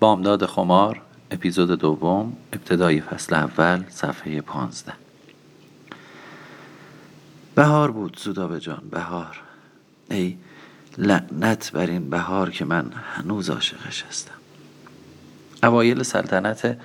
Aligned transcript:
بامداد 0.00 0.46
خمار 0.46 1.00
اپیزود 1.30 1.70
دوم 1.70 2.32
ابتدای 2.52 3.00
فصل 3.00 3.34
اول 3.34 3.82
صفحه 3.88 4.40
پانزده. 4.40 4.92
بهار 7.54 7.90
بود 7.90 8.18
زودابه 8.18 8.60
جان 8.60 8.82
بهار. 8.90 9.40
ای 10.10 10.36
لعنت 10.98 11.72
بر 11.72 11.86
این 11.86 12.10
بهار 12.10 12.50
که 12.50 12.64
من 12.64 12.92
هنوز 13.14 13.50
عاشقش 13.50 14.04
هستم. 14.04 14.34
اوایل 15.62 16.02
سلطنت 16.02 16.78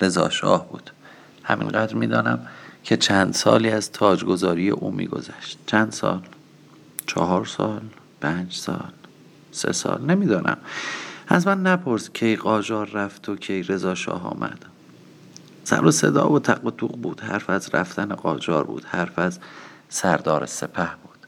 رضاشاه 0.00 0.68
بود. 0.68 0.90
همینقدر 1.42 1.94
می‌دانم 1.94 2.46
که 2.84 2.96
چند 2.96 3.34
سالی 3.34 3.70
از 3.70 3.92
تاجگذاری 3.92 4.70
او 4.70 4.90
میگذشت. 4.90 5.58
چند 5.66 5.92
سال؟ 5.92 6.20
چهار 7.06 7.44
سال؟ 7.44 7.82
پنج 8.20 8.54
سال؟ 8.54 8.92
سه 9.52 9.72
سال؟ 9.72 10.00
نمی‌دانم. 10.02 10.58
از 11.32 11.46
من 11.46 11.62
نپرس 11.62 12.10
کی 12.10 12.36
قاجار 12.36 12.90
رفت 12.90 13.28
و 13.28 13.36
کی 13.36 13.62
رضا 13.62 13.94
شاه 13.94 14.26
آمد. 14.26 14.66
سر 15.64 15.84
و 15.84 15.90
صدا 15.90 16.32
و 16.32 16.38
تق 16.38 16.64
و 16.64 16.70
توق 16.70 16.96
بود. 16.96 17.20
حرف 17.20 17.50
از 17.50 17.74
رفتن 17.74 18.14
قاجار 18.14 18.64
بود. 18.64 18.84
حرف 18.84 19.18
از 19.18 19.38
سردار 19.88 20.46
سپه 20.46 20.88
بود. 21.02 21.18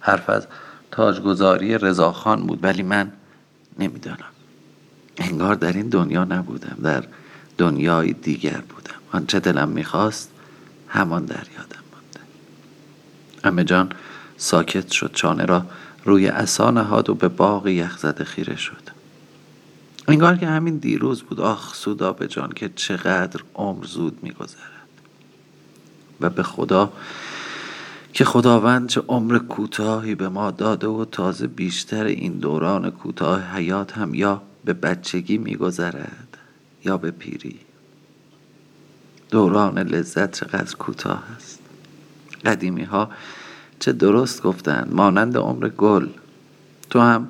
حرف 0.00 0.30
از 0.30 0.46
تاجگذاری 0.90 1.78
رضاخان 1.78 2.46
بود. 2.46 2.58
ولی 2.62 2.82
من 2.82 3.12
نمی‌دانم. 3.78 4.30
انگار 5.16 5.54
در 5.54 5.72
این 5.72 5.88
دنیا 5.88 6.24
نبودم. 6.24 6.76
در 6.82 7.04
دنیای 7.58 8.12
دیگر 8.12 8.62
بودم. 8.68 9.00
آنچه 9.12 9.40
دلم 9.40 9.68
می‌خواست 9.68 10.30
همان 10.88 11.24
در 11.24 11.34
یادم 11.34 11.82
مانده. 11.92 12.20
امه 13.44 13.64
جان 13.64 13.92
ساکت 14.36 14.90
شد. 14.90 15.10
چانه 15.14 15.44
را 15.44 15.66
روی 16.04 16.28
اصا 16.28 16.70
نهاد 16.70 17.10
و 17.10 17.14
به 17.14 17.28
باغ 17.28 17.66
یخزده 17.66 18.24
خیره 18.24 18.56
شد. 18.56 18.99
انگار 20.10 20.36
که 20.36 20.46
همین 20.46 20.76
دیروز 20.76 21.22
بود. 21.22 21.40
آخ 21.40 21.74
سودا 21.74 22.12
به 22.12 22.28
جان 22.28 22.52
که 22.52 22.70
چقدر 22.76 23.40
عمر 23.54 23.84
زود 23.84 24.18
میگذرد. 24.22 24.70
و 26.20 26.30
به 26.30 26.42
خدا 26.42 26.92
که 28.12 28.24
خداوند 28.24 28.88
چه 28.88 29.02
عمر 29.08 29.38
کوتاهی 29.38 30.14
به 30.14 30.28
ما 30.28 30.50
داده 30.50 30.86
و 30.86 31.04
تازه 31.04 31.46
بیشتر 31.46 32.04
این 32.04 32.32
دوران 32.32 32.90
کوتاه 32.90 33.56
حیات 33.56 33.98
هم 33.98 34.14
یا 34.14 34.42
به 34.64 34.72
بچگی 34.72 35.38
میگذرد 35.38 36.38
یا 36.84 36.96
به 36.96 37.10
پیری. 37.10 37.58
دوران 39.30 39.78
لذت 39.78 40.32
چقدر 40.32 40.76
کوتاه 40.76 41.22
است. 41.36 41.58
قدیمی 42.44 42.84
ها 42.84 43.10
چه 43.78 43.92
درست 43.92 44.42
گفتند 44.42 44.94
مانند 44.94 45.36
عمر 45.36 45.68
گل. 45.68 46.08
تو 46.90 47.00
هم 47.00 47.28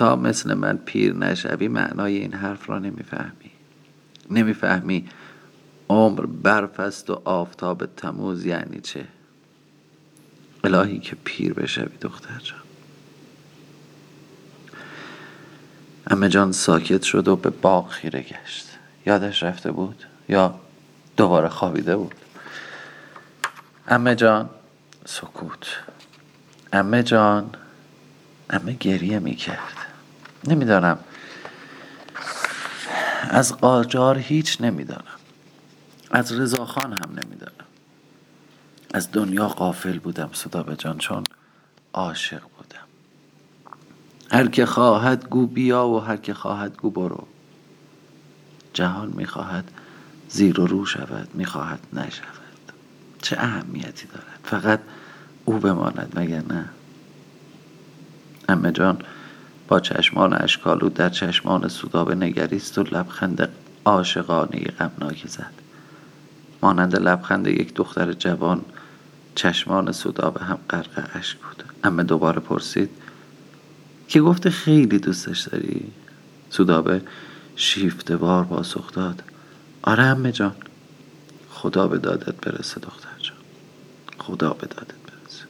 تا 0.00 0.16
مثل 0.16 0.54
من 0.54 0.76
پیر 0.76 1.14
نشوی 1.14 1.68
معنای 1.68 2.16
این 2.16 2.32
حرف 2.32 2.70
را 2.70 2.78
نمی‌فهمی. 2.78 3.50
نمی‌فهمی 4.30 5.08
عمر 5.88 6.26
برف 6.26 6.80
است 6.80 7.10
و 7.10 7.22
آفتاب 7.24 7.86
تموز 7.86 8.44
یعنی 8.44 8.80
چه؟ 8.80 9.04
الهی 10.64 10.98
که 10.98 11.16
پیر 11.24 11.54
بشوی 11.54 11.96
دختر 12.00 12.38
جان. 12.38 12.60
امه 16.06 16.28
جان 16.28 16.52
ساکت 16.52 17.02
شد 17.02 17.28
و 17.28 17.36
به 17.36 17.50
باغ 17.50 17.88
خیره 17.88 18.20
گشت. 18.20 18.78
یادش 19.06 19.42
رفته 19.42 19.72
بود 19.72 20.04
یا 20.28 20.60
دوباره 21.16 21.48
خوابیده 21.48 21.96
بود؟ 21.96 22.14
امه 23.88 24.14
جان 24.14 24.50
سکوت. 25.06 25.66
امه 26.72 27.02
جان 27.02 27.50
امه 28.50 28.72
گریه 28.72 29.18
می 29.18 29.34
کرد 29.34 29.89
نمی‌دانم. 30.44 30.98
از 33.30 33.56
قاجار 33.56 34.18
هیچ 34.18 34.60
نمی‌دانم. 34.60 35.04
از 36.10 36.32
رضاخان 36.32 36.92
هم 36.92 37.10
نمی‌دانم. 37.10 37.66
از 38.94 39.08
دنیا 39.12 39.48
قافل 39.48 39.98
بودم 39.98 40.30
صدا 40.32 40.62
به 40.62 40.76
جان 40.76 40.98
چون 40.98 41.24
عاشق 41.92 42.40
بودم. 42.40 42.86
هر 44.30 44.48
که 44.48 44.66
خواهد 44.66 45.28
گو 45.28 45.46
بیا 45.46 45.88
و 45.88 45.98
هر 46.00 46.16
که 46.16 46.34
خواهد 46.34 46.76
گو 46.76 46.90
برو. 46.90 47.26
جهان 48.74 49.12
می‌خواهد 49.16 49.70
زیر 50.28 50.60
و 50.60 50.66
رو 50.66 50.86
شود 50.86 51.28
می‌خواهد 51.34 51.80
نشود. 51.92 52.40
چه 53.22 53.36
اهمیتی 53.38 54.06
دارد؟ 54.06 54.40
فقط 54.44 54.80
او 55.44 55.58
بماند 55.58 56.12
مگر 56.16 56.42
نه؟ 56.42 56.68
امه 58.48 58.72
جان 58.72 59.02
با 59.70 59.80
چشمان 59.80 60.42
اشکالو 60.42 60.88
در 60.88 61.08
چشمان 61.08 61.68
سودابه 61.68 62.14
نگریست 62.14 62.78
و 62.78 62.82
لبخند 62.82 63.48
عاشقانه 63.84 64.64
غمناکی 64.64 65.28
زد. 65.28 65.52
مانند 66.62 66.96
لبخند 66.96 67.46
یک 67.46 67.74
دختر 67.74 68.12
جوان 68.12 68.64
چشمان 69.34 69.92
سودابه 69.92 70.44
هم 70.44 70.58
غرق 70.70 71.10
اشک 71.14 71.38
بود. 71.38 71.64
اما 71.84 72.02
دوباره 72.02 72.40
پرسید 72.40 72.90
که 74.08 74.20
گفته 74.20 74.50
خیلی 74.50 74.98
دوستش 74.98 75.40
داری؟ 75.40 75.92
سودابه 76.50 77.02
شیفته 77.56 78.16
بار 78.16 78.44
پاسخ 78.44 78.92
داد 78.92 79.22
آره 79.82 80.02
امه 80.02 80.32
جان. 80.32 80.54
خدا 81.50 81.88
به 81.88 81.98
دادت 81.98 82.34
برسه 82.34 82.80
دختر 82.80 83.18
جان. 83.22 83.36
خدا 84.18 84.50
به 84.50 84.66
دادت 84.66 84.94
برسه 85.06 85.44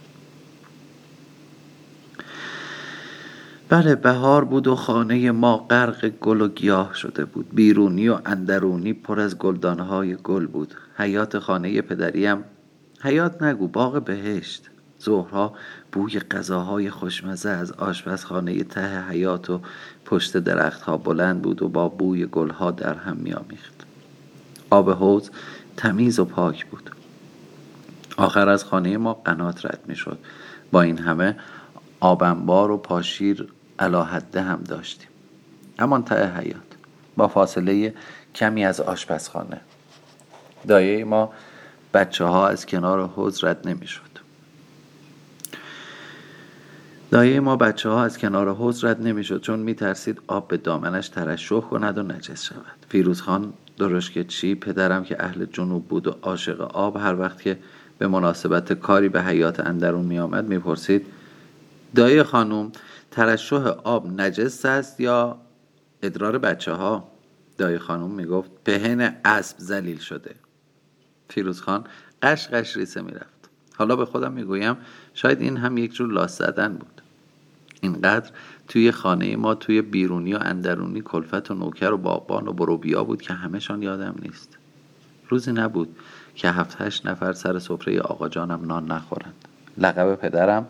بله 3.71 3.95
بهار 3.95 4.45
بود 4.45 4.67
و 4.67 4.77
خانه 4.77 5.31
ما 5.31 5.57
غرق 5.57 6.09
گل 6.09 6.41
و 6.41 6.49
گیاه 6.49 6.95
شده 6.95 7.25
بود. 7.25 7.47
بیرونی 7.53 8.09
و 8.09 8.19
اندرونی 8.27 8.93
پر 8.93 9.21
از 9.21 9.39
گلدانهای 9.39 10.17
گل 10.17 10.47
بود. 10.47 10.75
حیات 10.97 11.39
خانه 11.39 11.83
پدریم 11.83 12.45
حیات 13.01 13.43
نگو 13.43 13.69
باغ 13.69 14.05
بهشت. 14.05 14.71
ظهرها 15.03 15.55
بوی 15.93 16.21
غذاهای 16.21 16.91
خوشمزه 16.91 17.51
از 17.51 17.73
آشپزخانه 17.73 18.65
ته 18.65 19.09
حیات 19.09 19.51
و 19.51 19.61
پشت 20.05 20.37
درختها 20.37 20.97
بلند 20.97 21.43
بود 21.43 21.63
و 21.63 21.69
با 21.69 21.89
بوی 21.89 22.27
گلها 22.27 22.71
در 22.71 22.95
هم 22.95 23.17
میآمیخت. 23.17 23.87
آب 24.71 24.91
حوز 24.91 25.31
تمیز 25.77 26.19
و 26.19 26.25
پاک 26.25 26.67
بود. 26.67 26.91
آخر 28.17 28.49
از 28.49 28.65
خانه 28.65 28.97
ما 28.97 29.15
قنات 29.15 29.67
رد 29.67 29.81
می 29.87 29.97
شد 29.97 30.19
با 30.73 30.83
این 30.83 30.99
همه 30.99 31.37
آبنبار 32.01 32.71
و 32.71 32.77
پاشیر 32.77 33.49
علاحده 33.81 34.43
هم 34.43 34.63
داشتیم. 34.69 35.09
همان 35.79 36.05
ته 36.05 36.37
حیات 36.37 36.57
با 37.17 37.29
فاصله 37.29 37.95
کمی 38.35 38.65
از 38.65 38.81
آشپزخانه. 38.81 39.61
دایه 40.69 41.05
ما 41.05 41.33
بچه 41.95 42.25
ها 42.25 42.49
از 42.49 42.67
کنار 42.67 43.07
حوز 43.07 43.45
رد 43.45 43.69
نمی 43.69 43.87
شد 43.87 44.11
دایه 47.11 47.41
ما 47.41 47.57
بچه 47.57 47.89
ها 47.89 48.05
از 48.05 48.19
کنار 48.19 48.55
حوز 48.55 48.85
رد 48.85 49.03
نمی 49.03 49.25
شد 49.25 49.41
چون 49.41 49.59
می 49.59 49.75
ترسید 49.75 50.21
آب 50.27 50.49
به 50.49 50.57
دامنش 50.57 51.09
ترشح 51.09 51.61
کند 51.61 51.99
و 51.99 52.03
نجس 52.03 52.45
شود. 52.45 52.87
فیروز 52.89 53.21
خان 53.21 53.53
درشک 53.79 54.27
چی 54.27 54.55
پدرم 54.55 55.05
که 55.05 55.25
اهل 55.25 55.45
جنوب 55.45 55.89
بود 55.89 56.07
و 56.07 56.17
عاشق 56.23 56.61
آب 56.61 56.97
هر 56.97 57.21
وقت 57.21 57.43
که 57.43 57.59
به 57.99 58.09
مناسبت 58.09 58.73
کاری 58.73 59.09
به 59.09 59.23
حیات 59.23 59.61
اندرون 59.61 60.05
می 60.05 60.19
آمد 60.19 60.49
می 60.49 60.59
پرسید 60.59 61.07
دایه 61.95 62.23
خانوم 62.23 62.73
ترشح 63.11 63.67
آب 63.67 64.21
نجس 64.21 64.65
است 64.65 65.01
یا 65.01 65.39
ادرار 66.03 66.39
بچه 66.39 66.73
ها 66.73 67.09
دایه 67.59 67.79
خانوم 67.79 68.11
می 68.11 68.27
گفت 68.27 68.51
پهن 68.65 69.17
اسب 69.25 69.57
زلیل 69.59 69.99
شده. 69.99 70.35
فیروز 71.29 71.61
خان 71.61 71.85
قش 72.23 72.49
قش 72.49 72.77
ریسه 72.77 73.03
می 73.03 73.13
رفت 73.13 73.51
حالا 73.77 73.97
به 73.97 74.05
خودم 74.05 74.33
می 74.33 74.45
گویم 74.45 74.77
شاید 75.15 75.41
این 75.41 75.57
هم 75.57 75.79
یک 75.79 75.95
جور 75.95 76.13
لاس 76.13 76.39
زدن 76.39 76.75
بود. 76.75 77.03
اینقدر 77.81 78.31
توی 78.69 78.93
خانه 78.93 79.37
ما 79.37 79.55
توی 79.55 79.83
بیرونی 79.83 80.35
و 80.35 80.39
اندرونی 80.41 81.01
کلفت 81.01 81.51
و 81.51 81.55
نوکر 81.55 81.93
و 81.93 81.97
باغبان 81.97 82.49
و 82.49 82.53
بروبیا 82.53 83.05
بود 83.05 83.23
که 83.23 83.35
همهشان 83.35 83.83
یادم 83.83 84.15
نیست. 84.23 84.59
روزی 85.29 85.53
نبود 85.53 85.97
که 86.35 86.51
هفت 86.51 86.81
هشت 86.81 87.07
نفر 87.07 87.33
سر 87.33 87.59
سفره 87.59 88.01
آقا 88.01 88.29
جانم 88.29 88.67
نان 88.67 88.93
نخورند. 88.93 89.35
لقب 89.79 90.15
پدرم 90.15 90.69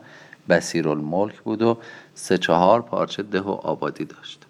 بسیر 0.49 0.89
الملک 0.89 1.41
بود 1.41 1.63
و 1.63 1.79
سه 2.21 2.39
چهار 2.39 2.83
پارچه 2.83 3.23
ده 3.23 3.41
و 3.41 3.51
آبادی 3.51 4.05
داشت. 4.05 4.47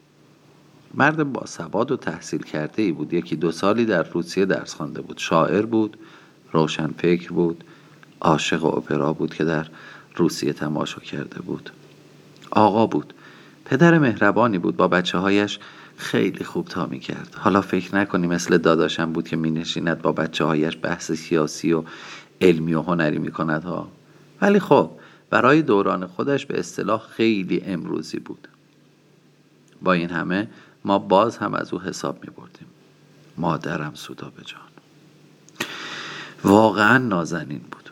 مرد 0.95 1.33
با 1.33 1.47
سواد 1.47 1.93
و 1.93 1.97
تحصیل 1.97 2.43
کرده 2.43 2.83
ای 2.83 2.93
بود. 2.93 3.13
یکی 3.13 3.37
دو 3.37 3.53
سالی 3.53 3.85
در 3.85 4.03
روسیه 4.03 4.47
درس 4.47 4.75
خوانده 4.75 5.01
بود. 5.01 5.19
شاعر 5.19 5.67
بود 5.67 5.97
روشن 6.53 6.87
فکر 6.99 7.33
بود 7.33 7.65
عاشق 8.21 8.65
اپرا 8.65 9.13
بود 9.13 9.35
که 9.35 9.45
در 9.45 9.67
روسیه 10.17 10.53
تماشا 10.53 11.01
کرده 11.01 11.41
بود. 11.41 11.71
آقا 12.51 12.87
بود. 12.87 13.15
پدر 13.65 13.99
مهربانی 13.99 14.59
بود. 14.59 14.77
با 14.77 14.89
بچه 14.89 15.19
هایش 15.19 15.59
خیلی 15.97 16.45
خوب 16.45 16.69
تا 16.69 16.87
می 16.87 17.01
کرد 17.01 17.35
حالا 17.39 17.61
فکر 17.61 17.97
نکنی 17.97 18.27
مثل 18.27 18.59
داداشم 18.59 19.13
بود 19.13 19.29
که 19.29 19.37
می 19.37 19.51
نشیند 19.51 20.03
با 20.03 20.13
بچه 20.13 20.45
هایش 20.45 20.79
بحث 20.83 21.13
سیاسی 21.13 21.73
و 21.73 21.85
علمی 22.41 22.75
و 22.75 22.83
هنری 22.83 23.19
می 23.19 23.31
کند 23.31 23.65
ها. 23.65 23.89
ولی 24.43 24.61
خب 24.61 24.91
برای 25.31 25.63
دوران 25.63 26.07
خودش 26.07 26.47
به 26.47 26.59
اصطلاح 26.59 27.01
خیلی 27.01 27.61
امروزی 27.61 28.19
بود. 28.19 28.49
با 29.83 29.93
این 29.93 30.11
همه 30.11 30.49
ما 30.85 30.99
باز 30.99 31.37
هم 31.37 31.55
از 31.55 31.73
او 31.73 31.81
حساب 31.81 32.19
می 32.25 32.31
بردیم. 32.37 32.67
مادرم 33.37 33.95
سودا 33.95 34.33
به 34.37 34.43
جان. 34.45 34.61
واقعا 36.45 36.99
نازنین 36.99 37.61
بود. 37.71 37.91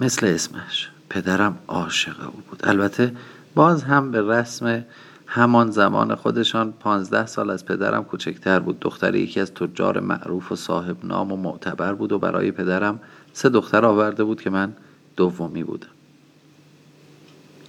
مثل 0.00 0.26
اسمش. 0.26 0.90
پدرم 1.10 1.58
عاشق 1.68 2.20
او 2.20 2.42
بود. 2.50 2.60
البته 2.64 3.16
باز 3.54 3.84
هم 3.84 4.10
به 4.10 4.22
رسم 4.22 4.84
همان 5.26 5.70
زمان 5.70 6.14
خودشان 6.14 6.72
پانزده 6.72 7.26
سال 7.26 7.50
از 7.50 7.64
پدرم 7.64 8.04
کوچکتر 8.04 8.60
بود. 8.60 8.80
دختر 8.80 9.14
یکی 9.14 9.40
از 9.40 9.54
تجار 9.54 10.00
معروف 10.00 10.52
و 10.52 10.56
صاحب 10.56 11.04
نام 11.04 11.32
و 11.32 11.36
معتبر 11.36 11.92
بود 11.92 12.12
و 12.12 12.18
برای 12.18 12.50
پدرم 12.50 13.00
سه 13.32 13.48
دختر 13.48 13.84
آورده 13.84 14.24
بود 14.24 14.42
که 14.42 14.50
من 14.50 14.72
دومی 15.16 15.64
بودم. 15.64 15.95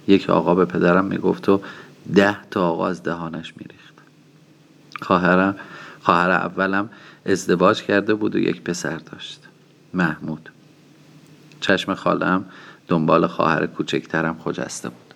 یک 0.08 0.30
آقا 0.30 0.54
به 0.54 0.64
پدرم 0.64 1.04
می‌گفت 1.04 1.48
و 1.48 1.60
ده 2.14 2.36
تا 2.50 2.68
آقا 2.68 2.88
از 2.88 3.02
دهانش 3.02 3.54
میریخت. 3.56 3.94
خواهرم 5.02 5.56
خواهر 6.02 6.30
اولم 6.30 6.90
ازدواج 7.26 7.82
کرده 7.82 8.14
بود 8.14 8.34
و 8.34 8.38
یک 8.38 8.62
پسر 8.62 8.96
داشت 8.96 9.40
محمود. 9.94 10.50
چشم 11.60 11.94
خالم 11.94 12.44
دنبال 12.88 13.26
خواهر 13.26 13.66
کوچکترم 13.66 14.38
خجسته 14.38 14.88
بود. 14.88 15.14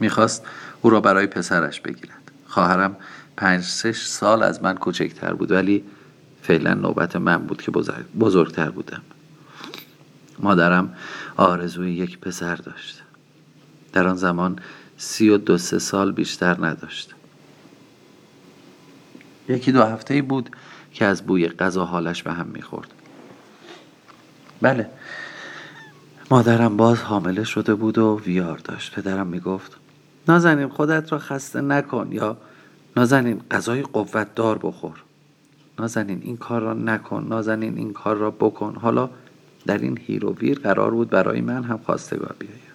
می‌خواست 0.00 0.46
او 0.82 0.90
را 0.90 1.00
برای 1.00 1.26
پسرش 1.26 1.80
بگیرد. 1.80 2.32
خواهرم 2.46 2.96
پنج 3.36 3.64
شش 3.64 4.06
سال 4.06 4.42
از 4.42 4.62
من 4.62 4.74
کوچکتر 4.74 5.32
بود 5.32 5.52
ولی 5.52 5.84
فعلا 6.42 6.74
نوبت 6.74 7.16
من 7.16 7.36
بود 7.36 7.62
که 7.62 7.70
بزرگتر 8.20 8.70
بودم. 8.70 9.02
مادرم 10.38 10.94
آرزوی 11.36 11.92
یک 11.92 12.18
پسر 12.18 12.56
داشت. 12.56 13.02
در 13.92 14.06
آن 14.06 14.16
زمان 14.16 14.58
سی 14.96 15.28
و 15.28 15.38
دو 15.38 15.58
سه 15.58 15.78
سال 15.78 16.12
بیشتر 16.12 16.66
نداشت. 16.66 17.14
یکی 19.48 19.72
دو 19.72 19.82
هفته 19.82 20.22
بود 20.22 20.50
که 20.92 21.04
از 21.04 21.26
بوی 21.26 21.48
غذا 21.48 21.84
حالش 21.84 22.22
به 22.22 22.32
هم 22.32 22.46
می‌خورد. 22.46 22.94
بله 24.62 24.90
مادرم 26.30 26.76
باز 26.76 27.02
حامله 27.02 27.44
شده 27.44 27.74
بود 27.74 27.98
و 27.98 28.20
ویار 28.26 28.58
داشت. 28.58 28.94
پدرم 28.94 29.26
می‌گفت 29.26 29.76
نازنین 30.28 30.68
خودت 30.68 31.12
را 31.12 31.18
خسته 31.18 31.60
نکن 31.60 32.08
یا 32.12 32.36
نازنین 32.96 33.40
غذای 33.50 33.82
قوت 33.82 34.34
دار 34.34 34.58
بخور. 34.62 35.02
نازنین 35.78 36.22
این 36.22 36.36
کار 36.36 36.60
را 36.60 36.74
نکن. 36.74 37.26
نازنین 37.28 37.78
این 37.78 37.92
کار 37.92 38.16
را 38.16 38.30
بکن. 38.30 38.76
حالا 38.82 39.10
در 39.66 39.78
این 39.78 39.98
هیر 40.06 40.26
و 40.26 40.34
ویر 40.34 40.58
قرار 40.58 40.90
بود 40.90 41.10
برای 41.10 41.40
من 41.40 41.64
هم 41.64 41.78
خواستگار 41.78 42.36
بیاید. 42.38 42.68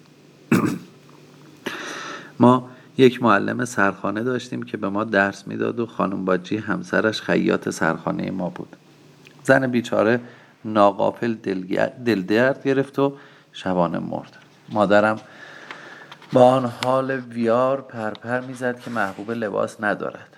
ما 2.39 2.69
یک 2.97 3.24
معلم 3.24 3.65
سرخانه 3.65 4.24
داشتیم 4.24 4.63
که 4.63 4.77
به 4.77 4.89
ما 4.89 5.03
درس 5.03 5.47
می‌داد 5.47 5.80
و 5.80 5.85
خانم 5.85 6.25
باجی 6.25 6.57
همسرش 6.57 7.21
خیاط 7.21 7.69
سرخانه 7.69 8.31
ما 8.31 8.50
بود. 8.50 8.75
زن 9.44 9.68
بیچاره 9.68 10.19
ناقافل 10.65 11.33
دلدرد 12.06 12.63
گرفت 12.63 13.00
و 13.00 13.13
شبانه 13.51 14.00
مرد. 14.00 14.38
مادرم 14.69 15.19
با 16.33 16.44
آن 16.44 16.71
حال 16.83 17.12
ویار 17.12 17.81
پرپر 17.81 18.39
می‌زد 18.39 18.79
که 18.79 18.91
محبوب 18.91 19.31
لباس 19.31 19.83
ندارد. 19.83 20.38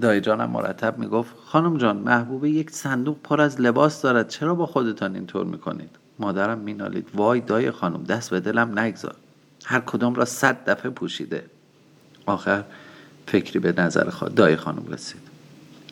دایی 0.00 0.20
جانم 0.20 0.50
مرتب 0.50 0.98
می‌گفت 0.98 1.34
خانم 1.46 1.78
جان 1.78 1.96
محبوب 1.96 2.44
یک 2.44 2.70
صندوق 2.70 3.16
پر 3.24 3.40
از 3.40 3.60
لباس 3.60 4.02
دارد 4.02 4.28
چرا 4.28 4.54
با 4.54 4.66
خودتان 4.66 5.14
اینطور 5.14 5.46
می‌کنید؟ 5.46 5.90
مادرم 6.18 6.58
مینالید 6.58 7.08
وای 7.14 7.40
دای 7.40 7.70
خانم 7.70 8.04
دست 8.04 8.30
به 8.30 8.40
دلم 8.40 8.78
نگذار. 8.78 9.14
هر 9.64 9.80
کدام 9.80 10.14
را 10.14 10.24
صد 10.24 10.70
دفعه 10.70 10.90
پوشیده. 10.90 11.44
آخر 12.26 12.64
فکری 13.26 13.58
به 13.58 13.74
نظر 13.82 14.04
دای 14.36 14.56
خانم 14.56 14.86
رسید. 14.88 15.20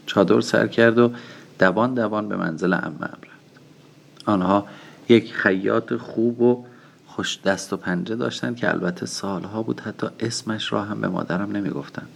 چادر 0.06 0.40
سر 0.40 0.66
کرد 0.66 0.98
و 0.98 1.12
دوان 1.58 1.94
دوان 1.94 2.28
به 2.28 2.36
منزل 2.36 2.72
امم 2.72 2.98
رفت. 3.02 3.60
آنها 4.26 4.66
یک 5.08 5.34
خیاط 5.34 5.94
خوب 5.94 6.40
و 6.40 6.64
خوش 7.06 7.38
دست 7.44 7.72
و 7.72 7.76
پنجه 7.76 8.16
داشتند 8.16 8.56
که 8.56 8.68
البته 8.68 9.06
سالها 9.06 9.62
بود 9.62 9.80
حتی 9.80 10.06
اسمش 10.20 10.72
را 10.72 10.84
هم 10.84 11.00
به 11.00 11.08
مادرم 11.08 11.52
نمی‌گفتند. 11.52 12.08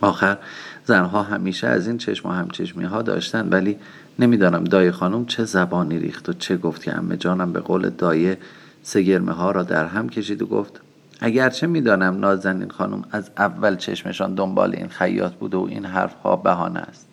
آخر 0.00 0.38
زنها 0.84 1.22
همیشه 1.22 1.66
از 1.66 1.86
این 1.86 1.98
چشم 1.98 2.28
و 2.28 2.32
همچشمی 2.32 2.84
ها 2.84 3.02
داشتن 3.02 3.48
ولی 3.48 3.78
نمی‌دانم 4.18 4.64
دای 4.64 4.90
خانم 4.90 5.26
چه 5.26 5.44
زبانی 5.44 5.98
ریخت 5.98 6.28
و 6.28 6.32
چه 6.32 6.56
گفت 6.56 6.82
که 6.82 6.98
امه 6.98 7.16
جانم 7.16 7.52
به 7.52 7.60
قول 7.60 7.90
دایه 7.90 8.38
سگرمه 8.86 9.32
ها 9.32 9.50
را 9.50 9.62
در 9.62 9.86
هم 9.86 10.08
کشید 10.08 10.42
و 10.42 10.46
گفت 10.46 10.80
اگرچه 11.20 11.66
می‌دانم 11.66 12.20
نازنین 12.20 12.70
خانم 12.70 13.04
از 13.10 13.30
اول 13.38 13.76
چشمشان 13.76 14.34
دنبال 14.34 14.74
این 14.74 14.88
خیاط 14.88 15.32
بوده 15.32 15.56
و 15.56 15.66
این 15.70 15.84
حرفها 15.84 16.36
بهانه 16.36 16.80
است 16.80 17.06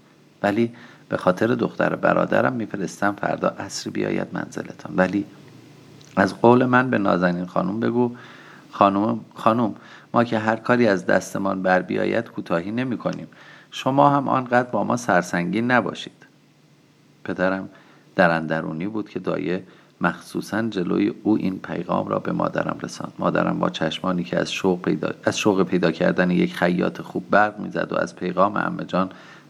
ولی 0.43 0.73
به 1.09 1.17
خاطر 1.17 1.47
دختر 1.47 1.95
برادرم 1.95 2.53
میفرستم 2.53 3.15
فردا 3.21 3.47
عصری 3.47 3.91
بیاید 3.91 4.27
منزلتان. 4.33 4.93
ولی 4.95 5.25
از 6.15 6.41
قول 6.41 6.65
من 6.65 6.89
به 6.89 6.97
نازنین 6.97 7.45
خانم 7.45 7.79
بگو 7.79 8.15
خانم 8.71 9.19
خانم 9.35 9.75
ما 10.13 10.23
که 10.23 10.39
هر 10.39 10.55
کاری 10.55 10.87
از 10.87 11.05
دستمان 11.05 11.61
بر 11.61 11.81
بیاید 11.81 12.29
کوتاهی 12.29 12.71
نمی 12.71 12.97
کنیم 12.97 13.27
شما 13.71 14.09
هم 14.09 14.27
آنقدر 14.27 14.69
با 14.69 14.83
ما 14.83 14.97
سرسنگین 14.97 15.71
نباشید. 15.71 16.25
پدرم 17.23 17.69
در 18.15 18.29
اندرونی 18.29 18.87
بود 18.87 19.09
که 19.09 19.19
دایه 19.19 19.63
مخصوصا 20.01 20.61
جلوی 20.61 21.13
او 21.23 21.37
این 21.37 21.59
پیغام 21.59 22.07
را 22.07 22.19
به 22.19 22.31
مادرم 22.31 22.77
رساند. 22.83 23.13
مادرم 23.19 23.59
با 23.59 23.69
چشمانی 23.69 24.23
که 24.23 24.39
از 24.39 24.53
شوق 24.53 24.81
پیدا, 24.81 25.09
از 25.23 25.37
شوق 25.37 25.63
پیدا 25.63 25.91
کردن 25.91 26.31
یک 26.31 26.55
خیاط 26.55 27.01
خوب 27.01 27.29
برق 27.29 27.59
می‌زد 27.59 27.87
و 27.91 27.95
از 27.95 28.15
پیغام 28.15 28.57
امه 28.57 28.85
جان 28.85 29.09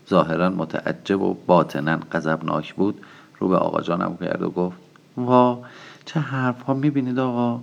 ظاهرا 0.09 0.49
متعجب 0.49 1.21
و 1.21 1.37
باطنا 1.47 1.99
غضبناک 2.11 2.73
بود 2.73 3.01
رو 3.39 3.47
به 3.47 3.55
آقا 3.55 3.81
جانم 3.81 4.17
کرد 4.17 4.41
و 4.41 4.49
گفت 4.49 4.77
وا 5.17 5.61
چه 6.05 6.19
حرف 6.19 6.61
ها 6.61 6.73
می‌بینید 6.73 7.19
آقا؟ 7.19 7.59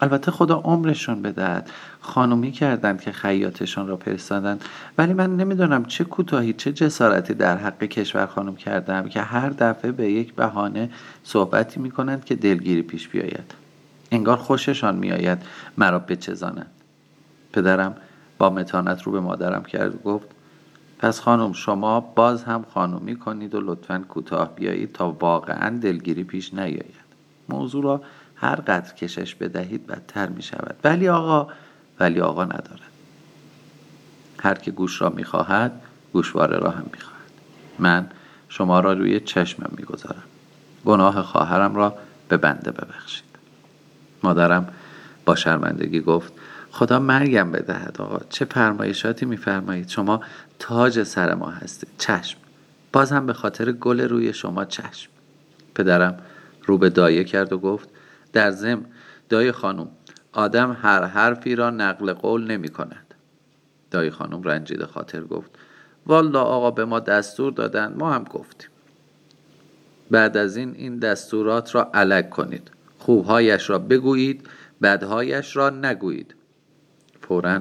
البته 0.00 0.30
خدا 0.30 0.56
عمرشون 0.56 1.22
بدهد. 1.22 1.70
خانومی 2.00 2.52
کردند 2.52 3.00
که 3.00 3.12
خیاطشان 3.12 3.88
را 3.88 3.96
فرستادند 3.96 4.64
ولی 4.98 5.12
من 5.12 5.36
نمی‌دانم 5.36 5.84
چه 5.84 6.04
کوتاهی 6.04 6.52
چه 6.52 6.72
جسارتی 6.72 7.34
در 7.34 7.56
حق 7.56 7.84
کشور 7.84 8.26
خانم 8.26 8.56
کردم 8.56 9.08
که 9.08 9.20
هر 9.20 9.50
دفعه 9.50 9.92
به 9.92 10.12
یک 10.12 10.34
بهانه 10.34 10.90
صحبتی 11.24 11.80
می‌کنند 11.80 12.24
که 12.24 12.34
دلگیری 12.34 12.82
پیش 12.82 13.08
بیاید. 13.08 13.54
انگار 14.10 14.36
خوششان 14.36 14.96
میآید 14.96 15.38
مرا 15.78 15.98
بچزانند. 15.98 16.70
پدرم 17.52 17.96
با 18.38 18.50
متانت 18.50 19.02
رو 19.02 19.12
به 19.12 19.20
مادرم 19.20 19.62
کرد 19.62 19.94
و 19.94 19.98
گفت 19.98 20.26
پس 20.98 21.20
خانم 21.20 21.52
شما 21.52 22.00
باز 22.00 22.44
هم 22.44 22.64
خانومی 22.74 23.16
کنید 23.16 23.54
و 23.54 23.60
لطفا 23.60 24.04
کوتاه 24.08 24.54
بیایید 24.54 24.92
تا 24.92 25.16
واقعا 25.20 25.78
دلگیری 25.78 26.24
پیش 26.24 26.54
نیاید. 26.54 26.94
موضوع 27.48 27.84
را 27.84 28.02
هر 28.40 28.54
قدر 28.54 28.94
کشش 28.94 29.34
بدهید 29.34 29.86
بدتر 29.86 30.28
می 30.28 30.42
شود 30.42 30.76
ولی 30.84 31.08
آقا 31.08 31.52
ولی 32.00 32.20
آقا 32.20 32.44
ندارد. 32.44 32.90
هر 34.42 34.54
که 34.54 34.70
گوش 34.70 35.00
را 35.00 35.08
می 35.08 35.24
خواهد 35.24 35.72
گوشواره 36.12 36.56
را 36.56 36.70
هم 36.70 36.86
می 36.92 37.00
خواهد 37.00 37.30
من 37.78 38.10
شما 38.48 38.80
را 38.80 38.92
روی 38.92 39.20
چشمم 39.20 39.70
می 39.76 39.84
گذارم 39.84 40.22
گناه 40.84 41.22
خواهرم 41.22 41.74
را 41.74 41.98
به 42.28 42.36
بنده 42.36 42.70
ببخشید. 42.70 43.24
مادرم 44.22 44.68
با 45.24 45.34
شرمندگی 45.34 46.00
گفت 46.00 46.32
خدا 46.70 46.98
مرگم 46.98 47.52
بدهد 47.52 47.96
آقا. 47.98 48.18
چه 48.30 48.44
فرمایشاتی 48.44 49.26
میفرمایید؟ 49.26 49.88
شما 49.88 50.20
تاج 50.58 51.02
سر 51.02 51.34
ما 51.34 51.50
هستید. 51.50 51.88
چشم. 51.98 52.38
باز 52.92 53.12
هم 53.12 53.26
به 53.26 53.32
خاطر 53.32 53.72
گل 53.72 54.00
روی 54.00 54.32
شما 54.32 54.64
چشم. 54.64 55.10
پدرم 55.74 56.18
رو 56.66 56.78
به 56.78 56.90
دایه 56.90 57.24
کرد 57.24 57.52
و 57.52 57.58
گفت 57.58 57.88
در 58.32 58.50
زم 58.50 58.84
دای 59.28 59.52
خانم 59.52 59.88
آدم 60.32 60.76
هر 60.82 61.04
حرفی 61.04 61.54
را 61.54 61.70
نقل 61.70 62.12
قول 62.12 62.44
نمی 62.44 62.68
کند. 62.68 63.14
دای 63.90 64.10
خانم 64.10 64.42
رنجیده 64.42 64.86
خاطر 64.86 65.20
گفت 65.20 65.50
والا 66.06 66.42
آقا 66.42 66.70
به 66.70 66.84
ما 66.84 67.00
دستور 67.00 67.52
دادن 67.52 67.94
ما 67.98 68.12
هم 68.12 68.24
گفتیم. 68.24 68.68
بعد 70.10 70.36
از 70.36 70.56
این 70.56 70.74
این 70.74 70.98
دستورات 70.98 71.74
را 71.74 71.90
علک 71.94 72.30
کنید. 72.30 72.70
خوبهایش 72.98 73.70
را 73.70 73.78
بگویید 73.78 74.46
بدهایش 74.82 75.56
را 75.56 75.70
نگویید. 75.70 76.34
فورا 77.22 77.60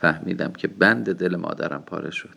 فهمیدم 0.00 0.52
که 0.52 0.68
بند 0.68 1.12
دل 1.12 1.36
مادرم 1.36 1.82
پاره 1.82 2.10
شد. 2.10 2.34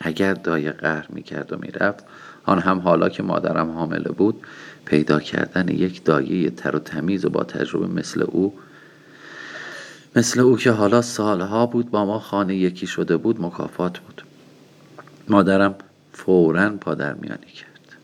اگر 0.00 0.34
دایه 0.34 0.72
قهر 0.72 1.06
می‌کرد 1.08 1.52
و 1.52 1.56
می‌رفت 1.56 2.04
آن 2.44 2.58
هم 2.58 2.78
حالا 2.78 3.08
که 3.08 3.22
مادرم 3.22 3.70
حامله 3.70 4.12
بود 4.12 4.46
پیدا 4.86 5.20
کردن 5.20 5.68
یک 5.68 6.04
دایه 6.04 6.50
تر 6.50 6.76
و 6.76 6.78
تمیز 6.78 7.24
و 7.24 7.30
با 7.30 7.44
تجربه 7.44 7.86
مثل 7.86 8.22
او 8.22 8.54
مثل 10.16 10.40
او 10.40 10.56
که 10.56 10.70
حالا 10.70 11.02
سالها 11.02 11.66
بود 11.66 11.90
با 11.90 12.04
ما 12.04 12.18
خانه 12.18 12.56
یکی 12.56 12.86
شده 12.86 13.16
بود 13.16 13.40
مکافات 13.40 13.98
بود. 13.98 14.22
مادرم 15.28 15.74
فورا 16.12 16.70
پادرمیانی 16.70 17.46
کرد. 17.46 17.96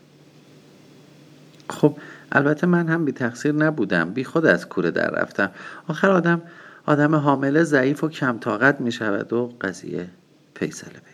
خب 1.69 1.97
البته 2.31 2.67
من 2.67 2.87
هم 2.87 3.05
بی 3.05 3.11
تقصیر 3.11 3.51
نبودم 3.51 4.09
بی 4.09 4.23
خود 4.23 4.45
از 4.45 4.69
کوره 4.69 4.91
در 4.91 5.09
رفتم. 5.09 5.51
آخر 5.87 6.11
آدم 6.11 6.41
آدم 6.85 7.15
حامله 7.15 7.63
ضعیف 7.63 8.03
و 8.03 8.09
کم 8.09 8.37
طاقت 8.37 8.81
می 8.81 8.91
شود 8.91 9.33
و 9.33 9.53
قضیه 9.61 10.07
فیصله 10.55 11.12